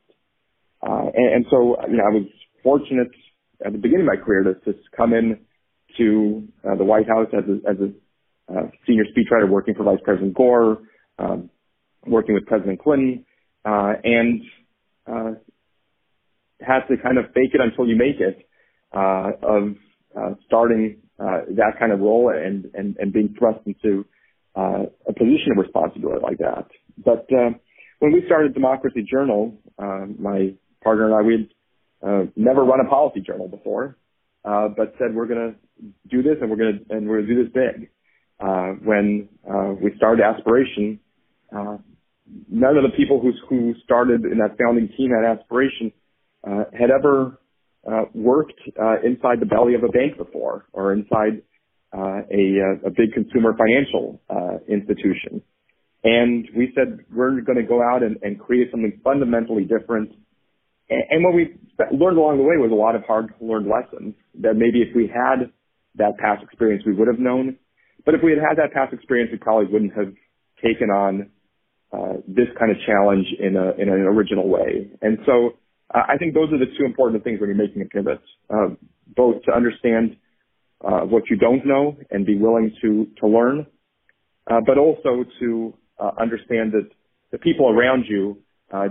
Uh, 0.85 1.09
and, 1.15 1.33
and, 1.35 1.45
so, 1.49 1.77
you 1.89 1.97
know, 1.97 2.03
I 2.03 2.13
was 2.13 2.27
fortunate 2.61 3.09
at 3.65 3.71
the 3.71 3.77
beginning 3.77 4.01
of 4.01 4.07
my 4.07 4.23
career 4.23 4.43
to, 4.43 4.53
just 4.71 4.85
come 4.95 5.13
in 5.13 5.39
to 5.97 6.47
uh, 6.67 6.75
the 6.75 6.83
White 6.83 7.07
House 7.07 7.27
as 7.33 7.43
a, 7.49 7.69
as 7.69 7.77
a 7.79 8.53
uh, 8.53 8.69
senior 8.85 9.05
speechwriter 9.05 9.49
working 9.49 9.73
for 9.75 9.83
Vice 9.83 9.99
President 10.03 10.33
Gore, 10.33 10.79
um, 11.17 11.49
working 12.05 12.35
with 12.35 12.45
President 12.45 12.81
Clinton, 12.81 13.25
uh, 13.65 13.93
and 14.03 14.41
uh, 15.07 15.31
had 16.61 16.81
to 16.87 16.97
kind 17.01 17.17
of 17.17 17.25
fake 17.33 17.51
it 17.53 17.61
until 17.61 17.87
you 17.87 17.95
make 17.95 18.19
it 18.19 18.47
uh, 18.93 19.31
of 19.41 19.75
uh, 20.15 20.35
starting 20.45 20.97
uh, 21.19 21.41
that 21.55 21.73
kind 21.79 21.91
of 21.91 21.99
role 21.99 22.29
and, 22.29 22.65
and, 22.73 22.97
and 22.97 23.13
being 23.13 23.35
thrust 23.37 23.59
into 23.65 24.05
uh, 24.55 24.83
a 25.07 25.13
position 25.13 25.51
of 25.51 25.63
responsibility 25.63 26.21
like 26.21 26.37
that. 26.37 26.67
But 26.97 27.27
uh, 27.33 27.51
when 27.99 28.13
we 28.13 28.23
started 28.25 28.53
Democracy 28.53 29.05
Journal, 29.09 29.57
uh, 29.77 30.05
my 30.17 30.53
partner 30.83 31.05
and 31.05 31.15
I, 31.15 31.21
we 31.21 31.33
had 31.33 32.09
uh, 32.09 32.25
never 32.35 32.63
run 32.63 32.79
a 32.85 32.89
policy 32.89 33.21
journal 33.21 33.47
before, 33.47 33.97
uh, 34.45 34.67
but 34.69 34.93
said 34.99 35.15
we're 35.15 35.27
going 35.27 35.53
to 35.53 35.85
do 36.09 36.21
this 36.21 36.37
and 36.41 36.49
we're 36.49 36.57
going 36.57 36.85
to, 36.87 36.95
and 36.95 37.07
we're 37.07 37.21
going 37.21 37.27
to 37.27 37.35
do 37.35 37.43
this 37.43 37.53
big. 37.53 37.89
Uh, 38.39 38.73
when, 38.83 39.29
uh, 39.49 39.73
we 39.81 39.91
started 39.97 40.23
Aspiration, 40.23 40.99
uh, 41.55 41.77
none 42.49 42.77
of 42.77 42.83
the 42.83 42.95
people 42.97 43.19
who, 43.21 43.31
who 43.49 43.73
started 43.83 44.21
in 44.25 44.37
that 44.39 44.57
founding 44.57 44.89
team 44.97 45.11
at 45.13 45.39
Aspiration, 45.39 45.91
uh, 46.45 46.65
had 46.77 46.91
ever, 46.91 47.39
uh, 47.89 48.05
worked, 48.13 48.59
uh, 48.81 48.95
inside 49.05 49.39
the 49.39 49.45
belly 49.45 49.73
of 49.73 49.83
a 49.83 49.87
bank 49.87 50.17
before 50.17 50.65
or 50.73 50.93
inside, 50.93 51.41
uh, 51.93 52.21
a, 52.29 52.87
a 52.87 52.89
big 52.89 53.13
consumer 53.13 53.55
financial, 53.57 54.21
uh, 54.29 54.57
institution. 54.67 55.41
And 56.03 56.47
we 56.55 56.71
said, 56.75 56.99
we're 57.11 57.41
going 57.41 57.57
to 57.57 57.63
go 57.63 57.81
out 57.81 58.03
and, 58.03 58.17
and 58.21 58.39
create 58.39 58.69
something 58.69 58.99
fundamentally 59.03 59.63
different. 59.63 60.11
And, 60.89 61.03
and 61.09 61.23
what 61.23 61.33
we 61.33 61.55
learned 61.91 62.17
along 62.17 62.37
the 62.37 62.43
way 62.43 62.57
was 62.57 62.71
a 62.71 62.75
lot 62.75 62.95
of 62.95 63.03
hard 63.03 63.33
learned 63.41 63.67
lessons 63.67 64.15
that 64.41 64.55
maybe 64.55 64.81
if 64.81 64.95
we 64.95 65.07
had 65.07 65.51
that 65.95 66.17
past 66.17 66.43
experience, 66.43 66.83
we 66.85 66.93
would 66.93 67.07
have 67.07 67.19
known. 67.19 67.57
But 68.05 68.15
if 68.15 68.21
we 68.23 68.31
had 68.31 68.39
had 68.39 68.57
that 68.57 68.73
past 68.73 68.93
experience, 68.93 69.31
we 69.31 69.37
probably 69.37 69.71
wouldn't 69.71 69.93
have 69.95 70.13
taken 70.63 70.89
on 70.89 71.29
uh, 71.91 72.13
this 72.27 72.47
kind 72.59 72.71
of 72.71 72.77
challenge 72.85 73.25
in 73.39 73.55
a 73.55 73.71
in 73.81 73.89
an 73.89 74.01
original 74.01 74.47
way. 74.49 74.89
And 75.01 75.19
so 75.25 75.57
uh, 75.93 76.01
I 76.07 76.17
think 76.17 76.33
those 76.33 76.51
are 76.51 76.59
the 76.59 76.71
two 76.77 76.85
important 76.85 77.23
things 77.23 77.39
when 77.39 77.49
you're 77.49 77.57
making 77.57 77.81
a 77.81 77.85
pivot, 77.85 78.21
uh, 78.49 78.75
both 79.15 79.43
to 79.43 79.53
understand 79.53 80.17
uh, 80.83 81.01
what 81.01 81.23
you 81.29 81.37
don't 81.37 81.65
know 81.65 81.97
and 82.11 82.25
be 82.25 82.35
willing 82.37 82.71
to 82.81 83.07
to 83.19 83.27
learn, 83.27 83.65
uh, 84.49 84.59
but 84.65 84.77
also 84.77 85.23
to 85.39 85.73
uh, 85.99 86.11
understand 86.19 86.73
that 86.73 86.89
the 87.31 87.37
people 87.37 87.69
around 87.69 88.05
you 88.07 88.37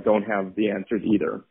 don't 0.03 0.23
have 0.23 0.55
the 0.57 0.71
answers 0.71 1.03
either. 1.05 1.45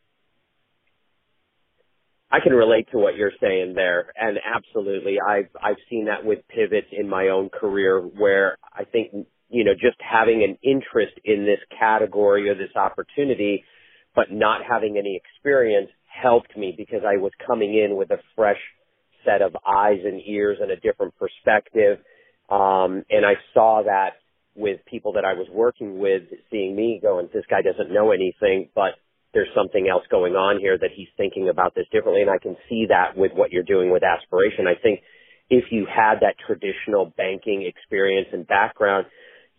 I 2.34 2.40
can 2.40 2.54
relate 2.54 2.88
to 2.92 2.98
what 2.98 3.16
you're 3.16 3.32
saying 3.40 3.76
there, 3.76 4.12
and 4.18 4.40
absolutely, 4.44 5.18
I've 5.22 5.50
I've 5.62 5.78
seen 5.88 6.06
that 6.06 6.26
with 6.26 6.40
pivots 6.48 6.88
in 6.92 7.08
my 7.08 7.28
own 7.28 7.50
career, 7.50 8.00
where 8.02 8.58
I 8.74 8.86
think 8.86 9.12
you 9.50 9.64
know 9.64 9.74
just 9.76 9.98
having 10.00 10.44
an 10.44 10.58
interest 10.64 11.14
in 11.24 11.46
this 11.46 11.60
category 11.80 12.50
or 12.50 12.56
this 12.56 12.76
opportunity, 12.76 13.64
but 14.16 14.32
not 14.32 14.62
having 14.68 14.98
any 14.98 15.16
experience 15.16 15.92
helped 16.08 16.58
me 16.58 16.74
because 16.76 17.02
I 17.08 17.18
was 17.18 17.32
coming 17.46 17.78
in 17.78 17.98
with 17.98 18.10
a 18.10 18.18
fresh 18.36 18.60
set 19.24 19.44
of 19.44 19.56
eyes 19.68 20.00
and 20.04 20.20
ears 20.26 20.58
and 20.60 20.72
a 20.72 20.78
different 20.78 21.14
perspective, 21.20 22.00
um, 22.50 23.06
and 23.12 23.28
I 23.28 23.36
saw 23.54 23.84
that 23.86 24.14
with 24.56 24.80
people 24.88 25.14
that 25.14 25.26
I 25.26 25.34
was 25.34 25.48
working 25.52 26.00
with, 26.00 26.24
seeing 26.50 26.76
me 26.76 27.00
going, 27.00 27.30
this 27.32 27.46
guy 27.48 27.62
doesn't 27.62 27.94
know 27.94 28.12
anything, 28.12 28.70
but 28.74 28.96
there's 29.34 29.50
something 29.56 29.88
else 29.90 30.04
going 30.12 30.34
on 30.34 30.60
here 30.60 30.78
that 30.78 30.92
he's 30.96 31.08
thinking 31.18 31.50
about 31.50 31.76
this 31.76 31.86
differently. 31.92 32.22
And 32.22 32.30
I 32.30 32.38
can 32.38 32.56
see 32.70 32.86
that 32.90 33.18
with 33.18 33.32
what 33.34 33.52
you're 33.52 33.64
doing 33.64 33.92
with 33.92 34.04
aspiration. 34.04 34.68
I 34.68 34.80
think 34.82 35.02
if 35.50 35.66
you 35.72 35.86
had 35.86 36.20
that 36.22 36.36
traditional 36.46 37.12
banking 37.18 37.64
experience 37.64 38.28
and 38.32 38.48
background, 38.48 39.08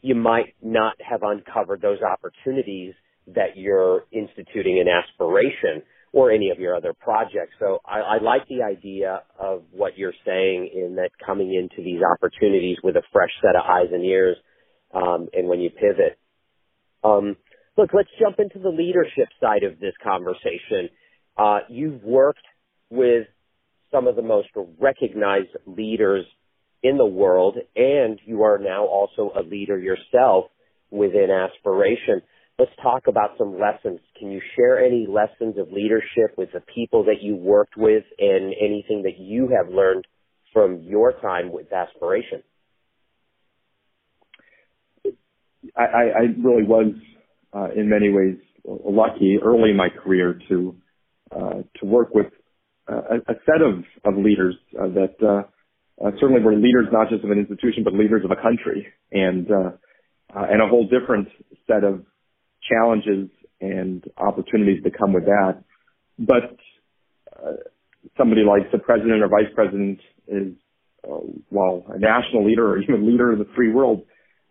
you 0.00 0.14
might 0.14 0.54
not 0.62 0.94
have 1.00 1.22
uncovered 1.22 1.80
those 1.80 1.98
opportunities 2.02 2.94
that 3.28 3.56
you're 3.56 4.04
instituting 4.12 4.78
in 4.78 4.86
aspiration 4.88 5.82
or 6.12 6.30
any 6.30 6.50
of 6.50 6.60
your 6.60 6.76
other 6.76 6.92
projects. 6.92 7.54
So 7.58 7.80
I, 7.84 8.00
I 8.00 8.22
like 8.22 8.46
the 8.48 8.62
idea 8.62 9.22
of 9.38 9.62
what 9.72 9.98
you're 9.98 10.14
saying 10.24 10.70
in 10.72 10.96
that 10.96 11.10
coming 11.24 11.52
into 11.52 11.82
these 11.82 12.00
opportunities 12.02 12.76
with 12.84 12.96
a 12.96 13.02
fresh 13.12 13.30
set 13.42 13.56
of 13.56 13.68
eyes 13.68 13.88
and 13.92 14.04
ears, 14.04 14.36
um, 14.94 15.28
and 15.32 15.48
when 15.48 15.60
you 15.60 15.70
pivot. 15.70 16.18
Um, 17.02 17.36
look, 17.76 17.90
let's 17.92 18.08
jump 18.20 18.38
into 18.38 18.58
the 18.58 18.68
leadership 18.68 19.28
side 19.40 19.62
of 19.62 19.80
this 19.80 19.94
conversation. 20.02 20.88
Uh, 21.36 21.58
you've 21.68 22.02
worked 22.02 22.44
with 22.90 23.26
some 23.90 24.06
of 24.06 24.16
the 24.16 24.22
most 24.22 24.48
recognized 24.80 25.50
leaders 25.66 26.24
in 26.82 26.98
the 26.98 27.06
world, 27.06 27.56
and 27.76 28.20
you 28.24 28.42
are 28.42 28.58
now 28.58 28.84
also 28.84 29.32
a 29.36 29.42
leader 29.42 29.78
yourself 29.78 30.46
within 30.90 31.28
Aspiration. 31.30 32.20
Let's 32.58 32.70
talk 32.82 33.08
about 33.08 33.30
some 33.36 33.58
lessons. 33.58 34.00
Can 34.18 34.30
you 34.30 34.40
share 34.54 34.78
any 34.84 35.06
lessons 35.08 35.58
of 35.58 35.72
leadership 35.72 36.36
with 36.36 36.52
the 36.52 36.60
people 36.60 37.04
that 37.04 37.20
you 37.20 37.34
worked 37.34 37.76
with 37.76 38.04
and 38.18 38.54
anything 38.60 39.02
that 39.02 39.18
you 39.18 39.48
have 39.56 39.74
learned 39.74 40.06
from 40.52 40.82
your 40.82 41.12
time 41.20 41.50
with 41.50 41.72
Aspiration? 41.72 42.42
I, 45.76 45.82
I 45.82 46.20
really 46.42 46.62
was, 46.62 46.92
uh, 47.54 47.68
in 47.76 47.88
many 47.88 48.10
ways, 48.10 48.36
lucky 48.64 49.38
early 49.42 49.70
in 49.70 49.76
my 49.76 49.88
career 49.88 50.40
to 50.48 50.76
uh, 51.34 51.62
to 51.80 51.86
work 51.86 52.14
with 52.14 52.26
uh, 52.90 53.18
a, 53.28 53.34
set 53.46 53.62
of, 53.62 53.84
of 54.04 54.22
leaders 54.22 54.54
uh, 54.78 54.88
that 54.88 55.14
uh, 55.22 55.42
uh, 56.04 56.10
certainly 56.20 56.42
were 56.42 56.54
leaders 56.54 56.86
not 56.92 57.08
just 57.08 57.24
of 57.24 57.30
an 57.30 57.38
institution 57.38 57.82
but 57.82 57.92
leaders 57.94 58.22
of 58.24 58.30
a 58.30 58.40
country 58.40 58.86
and 59.10 59.50
uh, 59.50 59.70
uh, 60.34 60.46
and 60.50 60.60
a 60.60 60.66
whole 60.66 60.86
different 60.88 61.28
set 61.66 61.84
of 61.84 62.04
challenges 62.68 63.30
and 63.60 64.04
opportunities 64.16 64.82
that 64.82 64.96
come 64.96 65.12
with 65.12 65.24
that. 65.24 65.62
But 66.18 66.56
uh, 67.36 67.52
somebody 68.18 68.42
like 68.42 68.70
the 68.72 68.78
president 68.78 69.22
or 69.22 69.28
vice 69.28 69.52
president 69.54 70.00
is, 70.26 70.52
uh, 71.04 71.18
well, 71.50 71.84
a 71.88 71.98
national 71.98 72.46
leader 72.46 72.72
or 72.72 72.78
even 72.82 73.06
leader 73.06 73.32
of 73.32 73.38
the 73.38 73.46
free 73.54 73.72
world, 73.72 74.04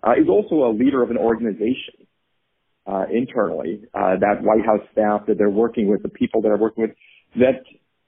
uh, 0.04 0.14
is 0.14 0.28
also 0.30 0.56
a 0.56 0.72
leader 0.72 1.04
of 1.04 1.12
an 1.12 1.18
organization 1.18 2.03
uh, 2.86 3.06
internally. 3.12 3.84
Uh, 3.94 4.18
that 4.20 4.42
White 4.42 4.66
House 4.66 4.86
staff 4.92 5.26
that 5.28 5.38
they're 5.38 5.50
working 5.50 5.90
with, 5.90 6.04
the 6.04 6.10
people 6.10 6.42
that 6.42 6.50
are 6.50 6.58
working 6.58 6.84
with, 6.84 6.96
that 7.36 7.64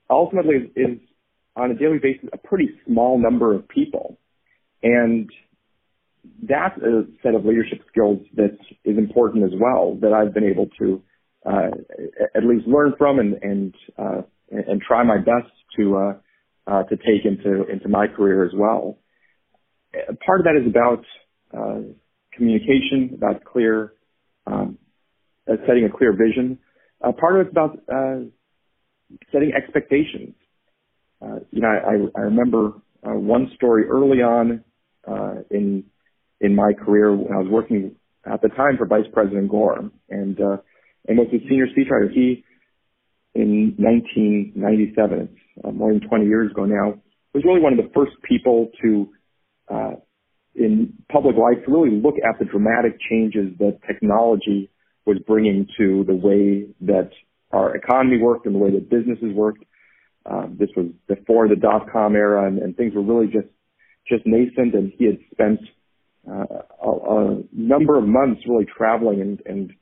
ultimately 0.10 0.55
is, 0.55 0.70
is 0.75 1.00
on 1.55 1.72
a 1.72 1.75
daily 1.75 2.00
basis 2.00 2.29
a 2.34 2.38
pretty 2.38 2.70
small 2.86 3.17
number 3.17 3.53
of 3.53 3.67
people, 3.67 4.17
and 4.84 5.29
that's 6.44 6.77
a 6.82 7.03
set 7.24 7.36
of 7.36 7.46
leadership 7.46 7.82
skills 7.89 8.20
that 8.36 8.58
is 8.84 8.98
important 8.98 9.44
as 9.44 9.58
well 9.60 9.98
that 10.01 10.12
I've 10.12 10.34
been 10.34 10.44
able 10.44 10.67
to 10.79 11.01
uh, 11.46 11.70
at 12.36 12.44
least 12.44 12.67
learn 12.67 12.94
from 12.98 13.20
and 13.20 13.36
and 13.41 13.75
uh, 13.98 14.22
and 14.51 14.82
try 14.82 15.03
my 15.03 15.17
best 15.17 15.51
to 15.77 15.98
uh, 15.98 16.13
uh, 16.67 16.84
to 16.84 16.98
take 16.98 17.25
into 17.25 17.65
into 17.67 17.88
my 17.88 18.08
career 18.08 18.46
as 18.46 18.51
well. 18.55 18.98
Part 20.25 20.41
of 20.41 20.46
that 20.46 20.60
is 20.62 20.67
about 20.67 21.05
uh, 21.58 21.82
communication, 22.34 23.12
about 23.13 23.46
clear 23.46 23.94
um, 24.47 24.77
uh, 25.49 25.55
setting 25.67 25.85
a 25.85 25.89
clear 25.89 26.13
vision. 26.13 26.59
Uh, 27.03 27.11
part 27.11 27.39
of 27.39 27.47
it's 27.47 27.51
about 27.51 27.77
uh, 27.91 28.19
setting 29.31 29.51
expectations. 29.55 30.35
Uh, 31.21 31.39
you 31.51 31.61
know, 31.61 31.67
I, 31.67 32.19
I 32.19 32.23
remember 32.23 32.73
uh, 33.05 33.11
one 33.11 33.51
story 33.55 33.85
early 33.87 34.21
on 34.21 34.63
uh, 35.07 35.35
in 35.49 35.85
in 36.41 36.55
my 36.55 36.73
career 36.73 37.15
when 37.15 37.31
I 37.31 37.37
was 37.37 37.47
working 37.49 37.95
at 38.25 38.41
the 38.41 38.49
time 38.49 38.77
for 38.77 38.85
Vice 38.85 39.05
President 39.13 39.49
Gore, 39.49 39.89
and 40.09 40.39
uh, 40.39 40.57
and 41.07 41.17
was 41.17 41.27
his 41.31 41.41
senior 41.47 41.67
speechwriter. 41.67 42.11
He 42.11 42.43
in 43.35 43.75
1997, 43.77 45.29
uh, 45.63 45.71
more 45.71 45.91
than 45.91 46.01
20 46.07 46.25
years 46.25 46.51
ago 46.51 46.65
now, 46.65 46.95
was 47.33 47.43
really 47.43 47.59
one 47.59 47.77
of 47.77 47.79
the 47.85 47.91
first 47.93 48.13
people 48.23 48.70
to 48.81 49.09
uh, 49.67 49.91
in 50.55 50.94
public 51.11 51.35
life 51.35 51.63
to 51.65 51.72
really 51.72 51.91
look 51.91 52.15
at 52.18 52.39
the 52.39 52.46
dramatic 52.46 52.98
changes 53.09 53.57
that 53.59 53.79
technology 53.85 54.70
was 55.05 55.18
bringing 55.27 55.68
to 55.77 56.03
the 56.05 56.15
way 56.15 56.65
that 56.81 57.11
our 57.51 57.75
economy 57.75 58.18
worked 58.18 58.46
and 58.46 58.55
the 58.55 58.59
way 58.59 58.72
that 58.72 58.89
businesses 58.89 59.33
worked. 59.33 59.63
Uh, 60.25 60.48
this 60.57 60.70
was 60.75 60.87
before 61.07 61.48
the 61.48 61.55
dot 61.55 61.87
com 61.91 62.15
era, 62.15 62.48
and, 62.48 62.57
and, 62.57 62.75
things 62.75 62.96
were 62.96 63.03
really 63.03 63.27
just 63.27 63.48
just 64.09 64.25
nascent. 64.25 64.74
And 64.74 64.91
he 64.98 65.05
had 65.05 65.20
spent 65.31 65.59
uh, 66.27 66.63
a, 66.83 66.89
a, 66.89 67.44
number 67.51 67.96
of 67.96 68.07
months 68.07 68.41
really 68.48 68.65
traveling 68.65 69.22
and, 69.22 69.41
and 69.46 69.74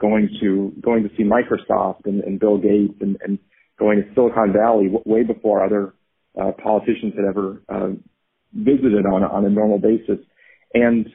going 0.00 0.28
to 0.40 0.72
going 0.80 1.02
to 1.02 1.08
see 1.16 1.24
Microsoft 1.24 2.04
and, 2.04 2.22
and 2.22 2.38
Bill 2.38 2.58
Gates 2.58 2.94
and, 3.00 3.16
and, 3.22 3.38
going 3.78 4.02
to 4.02 4.14
Silicon 4.14 4.52
Valley 4.52 4.88
way 5.06 5.22
before 5.22 5.64
other 5.64 5.94
uh, 6.40 6.50
politicians 6.62 7.14
had 7.14 7.24
ever 7.24 7.62
uh, 7.68 7.90
visited 8.52 9.04
on 9.06 9.22
a, 9.22 9.26
on 9.26 9.44
a 9.44 9.50
normal 9.50 9.78
basis. 9.78 10.24
And 10.74 11.06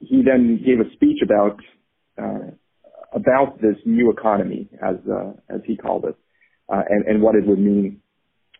he 0.00 0.22
then 0.22 0.62
gave 0.64 0.80
a 0.80 0.90
speech 0.94 1.18
about 1.24 1.58
uh, 2.20 2.50
about 3.12 3.60
this 3.60 3.76
new 3.86 4.10
economy, 4.10 4.68
as 4.82 4.96
uh, 5.10 5.32
as 5.48 5.60
he 5.66 5.76
called 5.76 6.04
it, 6.04 6.16
uh, 6.68 6.82
and 6.88 7.06
and 7.06 7.22
what 7.22 7.34
it 7.34 7.46
would 7.46 7.58
mean. 7.58 8.00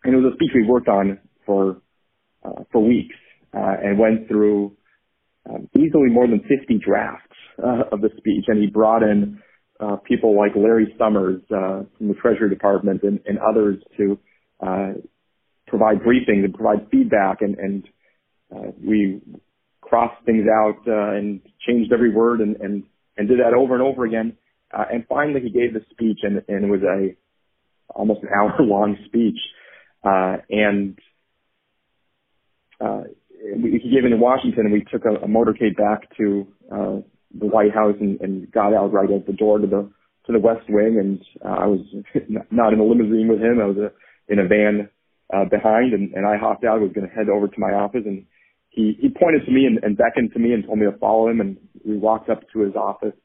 And 0.04 0.14
it 0.14 0.16
was 0.16 0.32
a 0.32 0.36
speech 0.36 0.50
we 0.54 0.66
worked 0.66 0.88
on 0.88 1.18
for 1.44 1.80
uh, 2.44 2.64
for 2.72 2.82
weeks 2.82 3.14
uh, 3.54 3.76
and 3.82 3.98
went 3.98 4.28
through 4.28 4.76
um, 5.48 5.68
easily 5.76 6.08
more 6.10 6.26
than 6.26 6.40
50 6.40 6.80
drafts 6.84 7.36
uh, 7.62 7.84
of 7.92 8.00
the 8.00 8.10
speech. 8.16 8.44
And 8.48 8.60
he 8.60 8.68
brought 8.68 9.02
in 9.02 9.40
uh, 9.80 9.96
people 9.96 10.36
like 10.36 10.52
Larry 10.56 10.94
Summers 10.98 11.40
uh, 11.50 11.82
from 11.96 12.08
the 12.08 12.14
Treasury 12.14 12.50
Department 12.50 13.02
and, 13.02 13.20
and 13.26 13.38
others 13.38 13.76
to 13.96 14.18
provide 15.68 16.00
briefings 16.00 16.44
and 16.44 16.54
provide 16.54 16.88
feedback, 16.90 17.42
and, 17.42 17.56
and 17.58 17.88
we 18.82 19.20
crossed 19.80 20.24
things 20.24 20.46
out 20.52 20.86
and 20.86 21.40
changed 21.66 21.92
every 21.92 22.10
word 22.10 22.40
and, 22.40 22.56
and 22.56 22.84
and 23.18 23.28
did 23.28 23.40
that 23.40 23.52
over 23.52 23.74
and 23.74 23.82
over 23.82 24.06
again. 24.06 24.36
Uh, 24.72 24.84
and 24.90 25.04
finally, 25.08 25.40
he 25.40 25.50
gave 25.50 25.74
the 25.74 25.80
speech, 25.90 26.20
and, 26.22 26.42
and 26.48 26.64
it 26.64 26.68
was 26.70 26.82
a 26.82 27.16
almost 27.94 28.22
an 28.22 28.28
hour 28.38 28.54
long 28.60 28.96
speech. 29.06 29.38
Uh, 30.04 30.36
and 30.48 30.98
uh, 32.80 33.02
we, 33.56 33.80
he 33.82 33.90
gave 33.90 34.04
it 34.04 34.12
in 34.12 34.20
Washington, 34.20 34.66
and 34.66 34.72
we 34.72 34.84
took 34.84 35.04
a, 35.04 35.24
a 35.24 35.28
motorcade 35.28 35.76
back 35.76 36.16
to 36.16 36.46
uh, 36.72 36.96
the 37.38 37.46
White 37.46 37.74
House 37.74 37.96
and, 38.00 38.20
and 38.20 38.50
got 38.52 38.72
out 38.72 38.92
right 38.92 39.10
at 39.10 39.26
the 39.26 39.32
door 39.32 39.58
to 39.58 39.66
the 39.66 39.90
to 40.26 40.32
the 40.32 40.38
West 40.38 40.68
Wing. 40.68 40.98
And 40.98 41.20
uh, 41.44 41.62
I 41.62 41.66
was 41.66 41.80
not 42.50 42.72
in 42.72 42.78
a 42.78 42.84
limousine 42.84 43.28
with 43.28 43.40
him; 43.40 43.60
I 43.60 43.66
was 43.66 43.76
a, 43.78 44.32
in 44.32 44.38
a 44.38 44.46
van 44.46 44.88
uh, 45.32 45.44
behind, 45.44 45.92
and, 45.92 46.14
and 46.14 46.26
I 46.26 46.36
hopped 46.36 46.64
out. 46.64 46.78
I 46.78 46.82
was 46.82 46.92
going 46.92 47.08
to 47.08 47.14
head 47.14 47.28
over 47.28 47.48
to 47.48 47.60
my 47.60 47.72
office, 47.72 48.02
and 48.04 48.24
he 48.70 48.96
he 49.00 49.08
pointed 49.08 49.44
to 49.46 49.52
me 49.52 49.66
and, 49.66 49.78
and 49.82 49.96
beckoned 49.96 50.32
to 50.32 50.38
me 50.38 50.52
and 50.52 50.64
told 50.64 50.78
me 50.78 50.86
to 50.86 50.96
follow 50.98 51.28
him, 51.28 51.40
and 51.40 51.56
we 51.84 51.96
walked 51.98 52.30
up 52.30 52.40
to 52.52 52.60
his 52.60 52.74
office, 52.74 53.16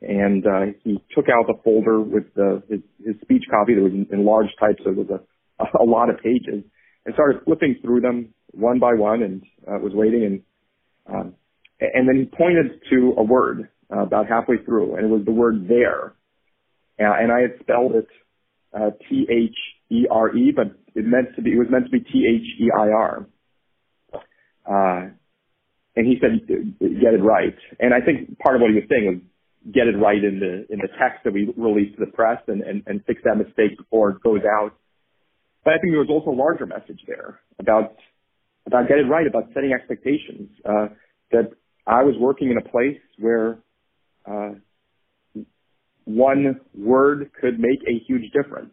and 0.00 0.46
uh, 0.46 0.72
he 0.84 1.02
took 1.14 1.26
out 1.28 1.46
the 1.46 1.58
folder 1.64 2.00
with 2.00 2.32
the 2.34 2.62
his, 2.68 2.80
his 3.04 3.16
speech 3.22 3.44
copy 3.50 3.74
that 3.74 3.82
was 3.82 3.92
in, 3.92 4.06
in 4.12 4.24
large 4.24 4.50
type, 4.60 4.76
so 4.84 4.90
it 4.90 4.96
was 4.96 5.08
a 5.10 5.20
a 5.80 5.84
lot 5.84 6.10
of 6.10 6.18
pages, 6.18 6.64
and 7.04 7.14
started 7.14 7.42
flipping 7.44 7.76
through 7.82 8.00
them 8.00 8.34
one 8.52 8.78
by 8.78 8.94
one, 8.94 9.22
and 9.22 9.42
uh, 9.66 9.78
was 9.78 9.92
waiting, 9.94 10.24
and 10.24 10.42
um, 11.14 11.34
and 11.80 12.08
then 12.08 12.16
he 12.16 12.24
pointed 12.24 12.80
to 12.90 13.14
a 13.18 13.22
word 13.22 13.68
uh, 13.92 14.02
about 14.02 14.28
halfway 14.28 14.58
through, 14.64 14.94
and 14.96 15.04
it 15.04 15.08
was 15.08 15.24
the 15.24 15.32
word 15.32 15.66
there, 15.68 16.14
uh, 17.00 17.14
and 17.18 17.32
I 17.32 17.40
had 17.40 17.58
spelled 17.60 17.96
it 17.96 18.08
uh, 18.74 18.90
T 19.08 19.26
H 19.28 19.56
E 19.90 20.06
R 20.10 20.34
E, 20.36 20.52
but 20.54 20.76
it 20.94 21.04
meant 21.04 21.34
to 21.36 21.42
be 21.42 21.52
it 21.52 21.58
was 21.58 21.68
meant 21.70 21.84
to 21.86 21.90
be 21.90 22.00
T 22.00 22.26
H 22.28 22.46
E 22.60 22.70
I 22.76 22.88
R. 22.88 23.26
Uh, 24.64 25.10
and 25.94 26.06
he 26.06 26.16
said, 26.20 26.46
get 26.80 27.14
it 27.14 27.22
right. 27.22 27.54
And 27.78 27.92
I 27.92 28.00
think 28.00 28.38
part 28.38 28.56
of 28.56 28.62
what 28.62 28.70
he 28.70 28.76
was 28.76 28.88
saying 28.88 29.06
was 29.06 29.72
get 29.72 29.86
it 29.86 29.96
right 29.98 30.22
in 30.22 30.40
the, 30.40 30.72
in 30.72 30.78
the 30.78 30.88
text 30.98 31.24
that 31.24 31.32
we 31.32 31.52
release 31.56 31.94
to 31.96 32.04
the 32.04 32.10
press 32.10 32.38
and, 32.48 32.62
and, 32.62 32.82
and 32.86 33.04
fix 33.04 33.20
that 33.24 33.36
mistake 33.36 33.76
before 33.76 34.10
it 34.10 34.22
goes 34.22 34.40
out. 34.40 34.72
But 35.64 35.74
I 35.74 35.78
think 35.78 35.92
there 35.92 36.00
was 36.00 36.08
also 36.10 36.30
a 36.30 36.38
larger 36.38 36.66
message 36.66 37.00
there 37.06 37.40
about, 37.58 37.96
about 38.66 38.88
get 38.88 38.98
it 38.98 39.08
right, 39.08 39.26
about 39.26 39.50
setting 39.54 39.72
expectations, 39.72 40.50
uh, 40.64 40.88
that 41.30 41.52
I 41.86 42.02
was 42.02 42.16
working 42.18 42.50
in 42.50 42.56
a 42.56 42.68
place 42.68 43.00
where, 43.18 43.58
uh, 44.26 44.52
one 46.04 46.60
word 46.74 47.30
could 47.40 47.60
make 47.60 47.78
a 47.86 48.02
huge 48.08 48.32
difference. 48.32 48.72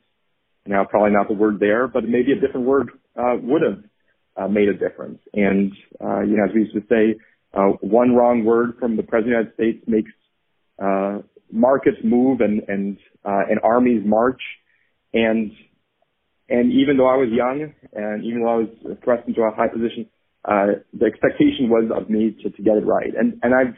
Now, 0.70 0.86
probably 0.86 1.10
not 1.10 1.28
the 1.28 1.34
word 1.34 1.60
there, 1.60 1.88
but 1.88 2.04
maybe 2.04 2.32
a 2.32 2.40
different 2.40 2.68
word, 2.68 2.92
uh, 3.18 3.38
would 3.42 3.64
have 3.64 3.84
uh, 4.38 4.48
made 4.48 4.70
a 4.70 4.74
difference. 4.74 5.20
And, 5.34 5.72
uh, 6.00 6.22
you 6.22 6.38
know, 6.38 6.46
as 6.48 6.52
we 6.54 6.62
used 6.62 6.76
to 6.76 6.84
say, 6.88 7.20
uh, 7.56 7.70
one 7.82 8.14
wrong 8.14 8.46
word 8.46 8.76
from 8.80 8.96
the 8.96 9.02
President 9.02 9.48
of 9.48 9.58
the 9.58 9.64
United 9.64 9.80
States 9.80 9.88
makes 9.88 10.12
uh, 10.78 11.24
markets 11.52 11.98
move 12.04 12.42
and, 12.42 12.62
and, 12.68 12.98
uh, 13.26 13.50
and 13.50 13.60
armies 13.64 14.04
march. 14.06 14.40
And, 15.12 15.52
and 16.50 16.72
even 16.72 16.98
though 16.98 17.10
I 17.10 17.18
was 17.18 17.30
young 17.32 17.74
and 17.92 18.24
even 18.24 18.44
though 18.44 18.54
I 18.54 18.58
was 18.58 18.98
thrust 19.04 19.28
into 19.28 19.42
a 19.42 19.50
high 19.50 19.70
position, 19.70 20.06
uh, 20.46 20.86
the 20.94 21.06
expectation 21.08 21.68
was 21.68 21.90
of 21.90 22.12
me 22.12 22.38
to, 22.44 22.50
to 22.52 22.62
get 22.62 22.78
it 22.78 22.86
right. 22.86 23.12
And, 23.18 23.40
and 23.42 23.56
I've, 23.56 23.76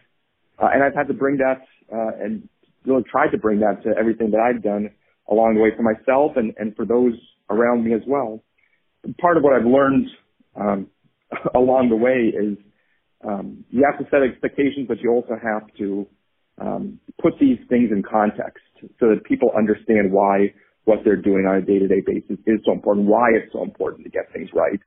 uh, 0.61 0.67
and 0.73 0.83
I've 0.83 0.93
had 0.93 1.07
to 1.07 1.13
bring 1.13 1.37
that, 1.37 1.61
uh, 1.87 2.21
and 2.21 2.49
really 2.85 3.03
tried 3.09 3.31
to 3.31 3.37
bring 3.37 3.61
that 3.61 3.81
to 3.83 3.97
everything 3.97 4.31
that 4.31 4.41
I've 4.41 4.61
done 4.61 4.91
along 5.31 5.55
the 5.55 5.61
way 5.61 5.69
for 5.75 5.83
myself 5.83 6.33
and, 6.35 6.53
and 6.57 6.75
for 6.75 6.85
those 6.85 7.13
around 7.49 7.83
me 7.83 7.93
as 7.93 8.01
well. 8.05 8.43
Part 9.19 9.37
of 9.37 9.43
what 9.43 9.53
I've 9.53 9.65
learned 9.65 10.07
um, 10.55 10.87
along 11.55 11.89
the 11.89 11.95
way 11.95 12.33
is 12.35 12.57
um, 13.27 13.63
you 13.69 13.87
have 13.89 13.99
to 14.03 14.09
set 14.11 14.21
expectations, 14.21 14.87
but 14.87 14.99
you 14.99 15.11
also 15.11 15.35
have 15.41 15.63
to 15.77 16.07
um, 16.59 16.99
put 17.21 17.33
these 17.39 17.57
things 17.69 17.89
in 17.91 18.03
context 18.03 18.63
so 18.99 19.09
that 19.09 19.23
people 19.23 19.51
understand 19.57 20.11
why 20.11 20.53
what 20.85 20.99
they're 21.05 21.21
doing 21.21 21.45
on 21.45 21.57
a 21.57 21.61
day-to-day 21.61 22.01
basis 22.05 22.37
is 22.47 22.59
so 22.65 22.71
important, 22.71 23.07
why 23.07 23.29
it's 23.33 23.53
so 23.53 23.63
important 23.63 24.03
to 24.03 24.09
get 24.09 24.31
things 24.33 24.49
right. 24.53 24.79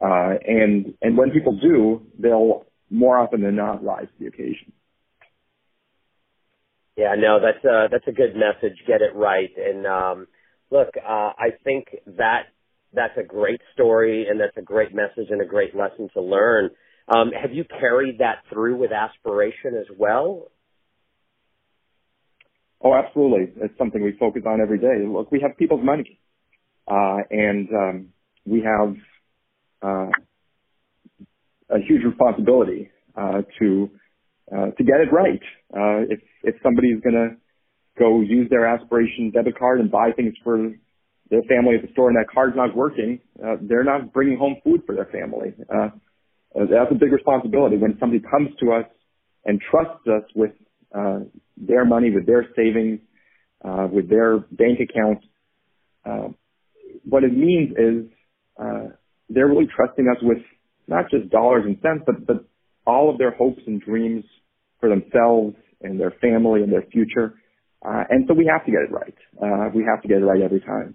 Uh, 0.00 0.38
and 0.46 0.94
and 1.02 1.16
when 1.16 1.30
people 1.30 1.58
do, 1.60 2.02
they'll 2.18 2.66
more 2.90 3.18
often 3.18 3.42
than 3.42 3.56
not 3.56 3.82
rise 3.82 4.06
to 4.06 4.24
the 4.24 4.26
occasion. 4.26 4.72
Yeah, 6.98 7.14
no, 7.16 7.38
that's 7.40 7.64
a 7.64 7.86
that's 7.92 8.08
a 8.08 8.12
good 8.12 8.34
message. 8.34 8.76
Get 8.84 9.02
it 9.02 9.14
right. 9.14 9.50
And 9.56 9.86
um, 9.86 10.26
look, 10.68 10.88
uh, 10.96 11.30
I 11.38 11.50
think 11.62 11.86
that 12.18 12.46
that's 12.92 13.16
a 13.16 13.22
great 13.22 13.60
story, 13.72 14.26
and 14.28 14.40
that's 14.40 14.56
a 14.56 14.62
great 14.62 14.92
message 14.92 15.30
and 15.30 15.40
a 15.40 15.44
great 15.44 15.76
lesson 15.76 16.08
to 16.14 16.20
learn. 16.20 16.70
Um, 17.06 17.30
have 17.40 17.52
you 17.52 17.64
carried 17.64 18.18
that 18.18 18.38
through 18.52 18.78
with 18.78 18.90
aspiration 18.90 19.76
as 19.78 19.86
well? 19.96 20.48
Oh, 22.82 22.92
absolutely. 22.94 23.52
It's 23.62 23.78
something 23.78 24.02
we 24.02 24.16
focus 24.18 24.42
on 24.44 24.60
every 24.60 24.78
day. 24.80 25.06
Look, 25.06 25.30
we 25.30 25.40
have 25.40 25.56
people's 25.56 25.84
money, 25.84 26.18
uh, 26.88 27.18
and 27.30 27.68
um, 27.72 28.08
we 28.44 28.62
have 28.62 28.96
uh, 29.82 30.10
a 31.70 31.78
huge 31.78 32.02
responsibility 32.04 32.90
uh, 33.16 33.42
to 33.60 33.88
uh, 34.54 34.70
to 34.76 34.84
get 34.84 35.00
it 35.00 35.12
right. 35.12 35.42
Uh, 35.72 36.06
if 36.08 36.20
if 36.42 36.54
somebody's 36.62 37.00
going 37.02 37.14
to 37.14 37.36
go 37.98 38.20
use 38.20 38.48
their 38.50 38.66
aspiration 38.66 39.30
debit 39.30 39.58
card 39.58 39.80
and 39.80 39.90
buy 39.90 40.10
things 40.14 40.34
for 40.44 40.70
their 41.30 41.42
family 41.42 41.74
at 41.76 41.82
the 41.82 41.92
store, 41.92 42.08
and 42.08 42.16
that 42.16 42.32
card's 42.32 42.56
not 42.56 42.74
working, 42.74 43.20
uh, 43.44 43.56
they're 43.60 43.84
not 43.84 44.12
bringing 44.12 44.38
home 44.38 44.56
food 44.64 44.82
for 44.86 44.94
their 44.94 45.06
family. 45.06 45.52
Uh, 45.68 45.90
uh, 46.56 46.64
that's 46.70 46.90
a 46.90 46.94
big 46.94 47.12
responsibility 47.12 47.76
when 47.76 47.96
somebody 48.00 48.22
comes 48.30 48.48
to 48.60 48.72
us 48.72 48.86
and 49.44 49.60
trusts 49.70 50.06
us 50.06 50.24
with 50.34 50.52
uh, 50.94 51.20
their 51.56 51.84
money, 51.84 52.10
with 52.10 52.26
their 52.26 52.46
savings, 52.56 53.00
uh, 53.64 53.86
with 53.90 54.08
their 54.08 54.38
bank 54.38 54.78
account. 54.80 55.18
Uh, 56.04 56.28
what 57.04 57.24
it 57.24 57.36
means 57.36 57.72
is 57.72 58.10
uh, 58.58 58.88
they're 59.28 59.48
really 59.48 59.68
trusting 59.74 60.08
us 60.08 60.16
with 60.22 60.38
not 60.86 61.10
just 61.10 61.28
dollars 61.30 61.64
and 61.66 61.76
cents, 61.82 62.02
but, 62.06 62.26
but 62.26 62.44
all 62.88 63.10
of 63.10 63.18
their 63.18 63.32
hopes 63.32 63.60
and 63.66 63.80
dreams 63.82 64.24
for 64.80 64.88
themselves 64.88 65.54
and 65.82 66.00
their 66.00 66.14
family 66.22 66.62
and 66.62 66.72
their 66.72 66.84
future. 66.90 67.34
Uh, 67.84 68.02
and 68.08 68.24
so 68.26 68.34
we 68.34 68.50
have 68.50 68.64
to 68.64 68.72
get 68.72 68.80
it 68.80 68.90
right. 68.90 69.14
Uh, 69.40 69.70
we 69.74 69.84
have 69.84 70.00
to 70.02 70.08
get 70.08 70.16
it 70.16 70.24
right 70.24 70.40
every 70.42 70.60
time. 70.60 70.94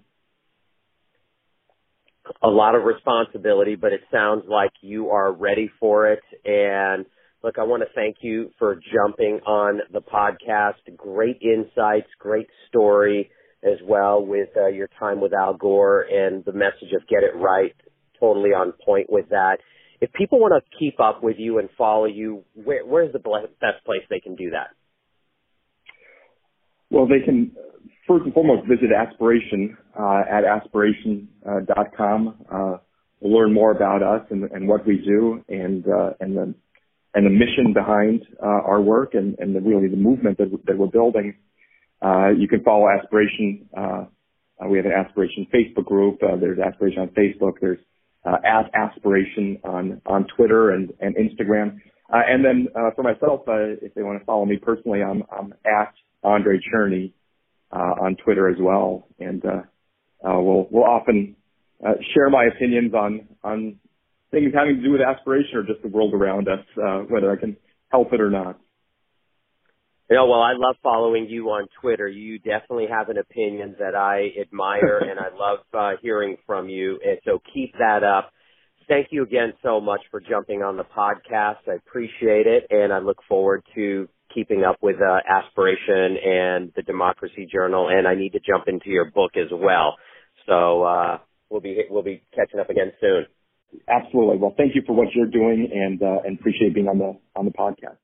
A 2.42 2.48
lot 2.48 2.74
of 2.74 2.82
responsibility, 2.84 3.76
but 3.76 3.92
it 3.92 4.00
sounds 4.10 4.44
like 4.48 4.72
you 4.80 5.10
are 5.10 5.32
ready 5.32 5.70
for 5.78 6.10
it. 6.10 6.22
And 6.44 7.06
look, 7.42 7.58
I 7.58 7.62
want 7.62 7.82
to 7.82 7.88
thank 7.94 8.16
you 8.22 8.50
for 8.58 8.74
jumping 8.74 9.40
on 9.46 9.80
the 9.92 10.00
podcast. 10.00 10.96
Great 10.96 11.40
insights, 11.42 12.08
great 12.18 12.48
story 12.68 13.30
as 13.62 13.78
well 13.84 14.24
with 14.24 14.48
uh, 14.56 14.66
your 14.66 14.88
time 14.98 15.20
with 15.20 15.32
Al 15.32 15.54
Gore 15.54 16.06
and 16.10 16.44
the 16.44 16.52
message 16.52 16.92
of 16.94 17.06
get 17.08 17.22
it 17.22 17.36
right. 17.36 17.74
Totally 18.18 18.50
on 18.50 18.72
point 18.84 19.10
with 19.10 19.28
that 19.28 19.58
if 20.04 20.12
people 20.12 20.38
want 20.38 20.52
to 20.52 20.78
keep 20.78 21.00
up 21.00 21.22
with 21.22 21.36
you 21.38 21.58
and 21.58 21.70
follow 21.78 22.04
you, 22.04 22.44
where, 22.52 22.84
where's 22.84 23.12
the 23.12 23.18
best 23.18 23.84
place 23.86 24.02
they 24.10 24.20
can 24.20 24.36
do 24.36 24.50
that? 24.50 24.68
Well, 26.90 27.06
they 27.06 27.24
can 27.24 27.52
first 28.06 28.26
and 28.26 28.34
foremost 28.34 28.68
visit 28.68 28.90
Aspiration 28.94 29.78
uh, 29.98 30.22
at 30.30 30.44
aspiration.com. 30.44 32.34
Uh, 32.52 32.76
learn 33.22 33.54
more 33.54 33.70
about 33.70 34.02
us 34.02 34.26
and, 34.30 34.44
and 34.52 34.68
what 34.68 34.86
we 34.86 34.98
do, 34.98 35.42
and 35.48 35.86
uh, 35.88 36.10
and 36.20 36.36
the 36.36 36.54
and 37.14 37.24
the 37.24 37.30
mission 37.30 37.72
behind 37.72 38.26
uh, 38.42 38.46
our 38.46 38.82
work, 38.82 39.14
and, 39.14 39.38
and 39.38 39.56
the, 39.56 39.60
really 39.60 39.88
the 39.88 39.96
movement 39.96 40.36
that, 40.36 40.50
that 40.66 40.76
we're 40.76 40.88
building. 40.88 41.34
Uh, 42.02 42.28
you 42.36 42.46
can 42.46 42.62
follow 42.62 42.88
Aspiration. 42.90 43.66
Uh, 43.74 44.04
we 44.68 44.76
have 44.76 44.84
an 44.84 44.92
Aspiration 44.92 45.46
Facebook 45.54 45.86
group. 45.86 46.18
there's 46.20 46.58
Aspiration 46.58 47.02
on 47.02 47.08
Facebook. 47.08 47.54
There's 47.60 47.78
uh, 48.24 48.36
at 48.44 48.70
aspiration 48.74 49.58
on 49.64 50.00
on 50.06 50.26
Twitter 50.36 50.70
and 50.70 50.92
and 51.00 51.16
Instagram. 51.16 51.80
Uh, 52.12 52.20
and 52.28 52.44
then 52.44 52.68
uh, 52.76 52.90
for 52.94 53.02
myself, 53.02 53.40
uh, 53.48 53.76
if 53.82 53.94
they 53.94 54.02
want 54.02 54.18
to 54.18 54.24
follow 54.24 54.44
me 54.44 54.58
personally, 54.58 55.02
I'm, 55.02 55.22
I'm 55.32 55.54
at 55.64 55.94
Andrei 56.22 56.60
Cherny 56.60 57.12
uh, 57.72 58.04
on 58.04 58.16
Twitter 58.16 58.48
as 58.48 58.56
well, 58.60 59.08
and 59.18 59.44
uh, 59.44 59.62
uh, 60.26 60.40
we'll 60.40 60.68
we'll 60.70 60.84
often 60.84 61.36
share 62.14 62.30
my 62.30 62.44
opinions 62.44 62.94
on 62.94 63.28
on 63.42 63.78
things 64.30 64.52
having 64.54 64.76
to 64.76 64.82
do 64.82 64.90
with 64.92 65.00
aspiration 65.00 65.56
or 65.56 65.62
just 65.62 65.82
the 65.82 65.88
world 65.88 66.14
around 66.14 66.48
us, 66.48 66.64
whether 67.08 67.30
I 67.30 67.36
can 67.36 67.56
help 67.90 68.12
it 68.12 68.20
or 68.20 68.30
not. 68.30 68.58
Yeah, 70.10 70.24
well, 70.24 70.42
I 70.42 70.52
love 70.52 70.76
following 70.82 71.26
you 71.30 71.48
on 71.48 71.66
Twitter. 71.80 72.06
You 72.06 72.38
definitely 72.38 72.88
have 72.90 73.08
an 73.08 73.16
opinion 73.16 73.76
that 73.78 73.94
I 73.94 74.28
admire, 74.38 74.98
and 74.98 75.18
I 75.18 75.34
love 75.34 75.60
uh, 75.72 75.96
hearing 76.02 76.36
from 76.46 76.68
you. 76.68 77.00
And 77.02 77.18
so 77.24 77.40
keep 77.54 77.72
that 77.78 78.04
up. 78.04 78.30
Thank 78.86 79.08
you 79.12 79.22
again 79.22 79.54
so 79.62 79.80
much 79.80 80.02
for 80.10 80.20
jumping 80.20 80.62
on 80.62 80.76
the 80.76 80.84
podcast. 80.84 81.66
I 81.66 81.76
appreciate 81.76 82.46
it, 82.46 82.66
and 82.68 82.92
I 82.92 82.98
look 82.98 83.16
forward 83.26 83.62
to 83.76 84.06
keeping 84.34 84.62
up 84.62 84.76
with 84.82 84.96
uh, 84.96 85.20
Aspiration 85.26 86.18
and 86.22 86.72
the 86.76 86.82
Democracy 86.82 87.48
Journal. 87.50 87.88
And 87.88 88.06
I 88.06 88.14
need 88.14 88.32
to 88.34 88.40
jump 88.40 88.64
into 88.68 88.90
your 88.90 89.10
book 89.10 89.32
as 89.36 89.50
well. 89.50 89.94
So 90.46 90.82
uh, 90.82 91.18
we'll 91.48 91.62
be 91.62 91.84
we'll 91.88 92.02
be 92.02 92.22
catching 92.34 92.60
up 92.60 92.68
again 92.68 92.92
soon. 93.00 93.24
Absolutely. 93.88 94.36
Well, 94.36 94.54
thank 94.54 94.74
you 94.74 94.82
for 94.86 94.94
what 94.94 95.08
you're 95.14 95.26
doing, 95.30 95.70
and 95.72 96.02
uh, 96.02 96.26
and 96.26 96.38
appreciate 96.38 96.74
being 96.74 96.88
on 96.88 96.98
the 96.98 97.18
on 97.34 97.46
the 97.46 97.52
podcast. 97.52 97.96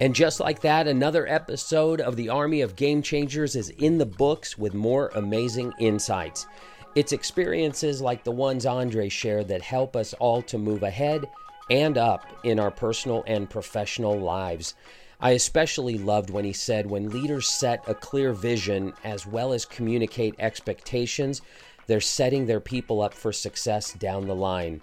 And 0.00 0.14
just 0.14 0.40
like 0.40 0.60
that, 0.60 0.86
another 0.86 1.26
episode 1.26 2.02
of 2.02 2.16
the 2.16 2.28
Army 2.28 2.60
of 2.60 2.76
Game 2.76 3.00
Changers 3.00 3.56
is 3.56 3.70
in 3.70 3.96
the 3.96 4.04
books 4.04 4.58
with 4.58 4.74
more 4.74 5.10
amazing 5.14 5.72
insights. 5.78 6.46
It's 6.94 7.12
experiences 7.12 8.02
like 8.02 8.22
the 8.22 8.30
ones 8.30 8.66
Andrei 8.66 9.08
shared 9.08 9.48
that 9.48 9.62
help 9.62 9.96
us 9.96 10.12
all 10.14 10.42
to 10.42 10.58
move 10.58 10.82
ahead 10.82 11.28
and 11.70 11.96
up 11.96 12.26
in 12.44 12.60
our 12.60 12.70
personal 12.70 13.24
and 13.26 13.48
professional 13.48 14.18
lives. 14.18 14.74
I 15.18 15.30
especially 15.30 15.96
loved 15.96 16.28
when 16.28 16.44
he 16.44 16.52
said 16.52 16.90
when 16.90 17.08
leaders 17.08 17.48
set 17.48 17.82
a 17.88 17.94
clear 17.94 18.34
vision 18.34 18.92
as 19.02 19.26
well 19.26 19.54
as 19.54 19.64
communicate 19.64 20.34
expectations, 20.38 21.40
they're 21.86 22.00
setting 22.00 22.44
their 22.44 22.60
people 22.60 23.00
up 23.00 23.14
for 23.14 23.32
success 23.32 23.94
down 23.94 24.26
the 24.26 24.34
line. 24.34 24.82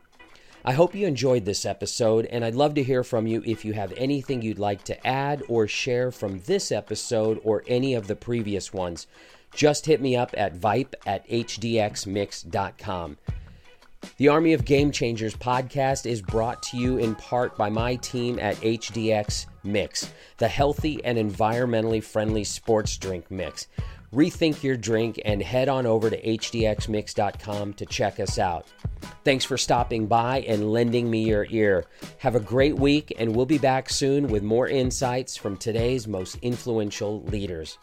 I 0.65 0.71
hope 0.71 0.95
you 0.95 1.05
enjoyed 1.05 1.43
this 1.43 1.65
episode, 1.65 2.25
and 2.27 2.45
I'd 2.45 2.55
love 2.55 2.75
to 2.75 2.83
hear 2.83 3.03
from 3.03 3.27
you 3.27 3.43
if 3.45 3.65
you 3.65 3.73
have 3.73 3.91
anything 3.97 4.41
you'd 4.41 4.59
like 4.59 4.81
to 4.85 5.07
add 5.07 5.43
or 5.49 5.67
share 5.67 6.09
from 6.09 6.39
this 6.45 6.71
episode 6.71 7.41
or 7.43 7.65
any 7.67 7.95
of 7.95 8.07
the 8.07 8.15
previous 8.15 8.71
ones. 8.71 9.07
Just 9.53 9.85
hit 9.85 9.99
me 9.99 10.15
up 10.15 10.33
at 10.37 10.55
vipe 10.55 10.95
at 11.05 11.27
hdxmix.com. 11.27 13.17
The 14.17 14.27
Army 14.29 14.53
of 14.53 14.63
Game 14.63 14.91
Changers 14.91 15.35
podcast 15.35 16.05
is 16.05 16.21
brought 16.21 16.63
to 16.63 16.77
you 16.77 16.97
in 16.97 17.15
part 17.15 17.57
by 17.57 17.69
my 17.69 17.95
team 17.97 18.39
at 18.39 18.55
HDX 18.57 19.47
Mix, 19.63 20.13
the 20.37 20.47
healthy 20.47 21.03
and 21.03 21.17
environmentally 21.17 22.01
friendly 22.01 22.45
sports 22.45 22.97
drink 22.97 23.29
mix 23.29 23.67
rethink 24.13 24.63
your 24.63 24.77
drink, 24.77 25.19
and 25.25 25.41
head 25.41 25.69
on 25.69 25.85
over 25.85 26.09
to 26.09 26.21
hdxmix.com 26.21 27.73
to 27.73 27.85
check 27.85 28.19
us 28.19 28.39
out. 28.39 28.67
Thanks 29.23 29.45
for 29.45 29.57
stopping 29.57 30.07
by 30.07 30.41
and 30.41 30.71
lending 30.71 31.09
me 31.09 31.23
your 31.23 31.47
ear. 31.49 31.85
Have 32.19 32.35
a 32.35 32.39
great 32.39 32.75
week, 32.75 33.13
and 33.17 33.35
we'll 33.35 33.45
be 33.45 33.57
back 33.57 33.89
soon 33.89 34.27
with 34.27 34.43
more 34.43 34.67
insights 34.67 35.35
from 35.35 35.57
today's 35.57 36.07
most 36.07 36.37
influential 36.41 37.23
leaders. 37.23 37.77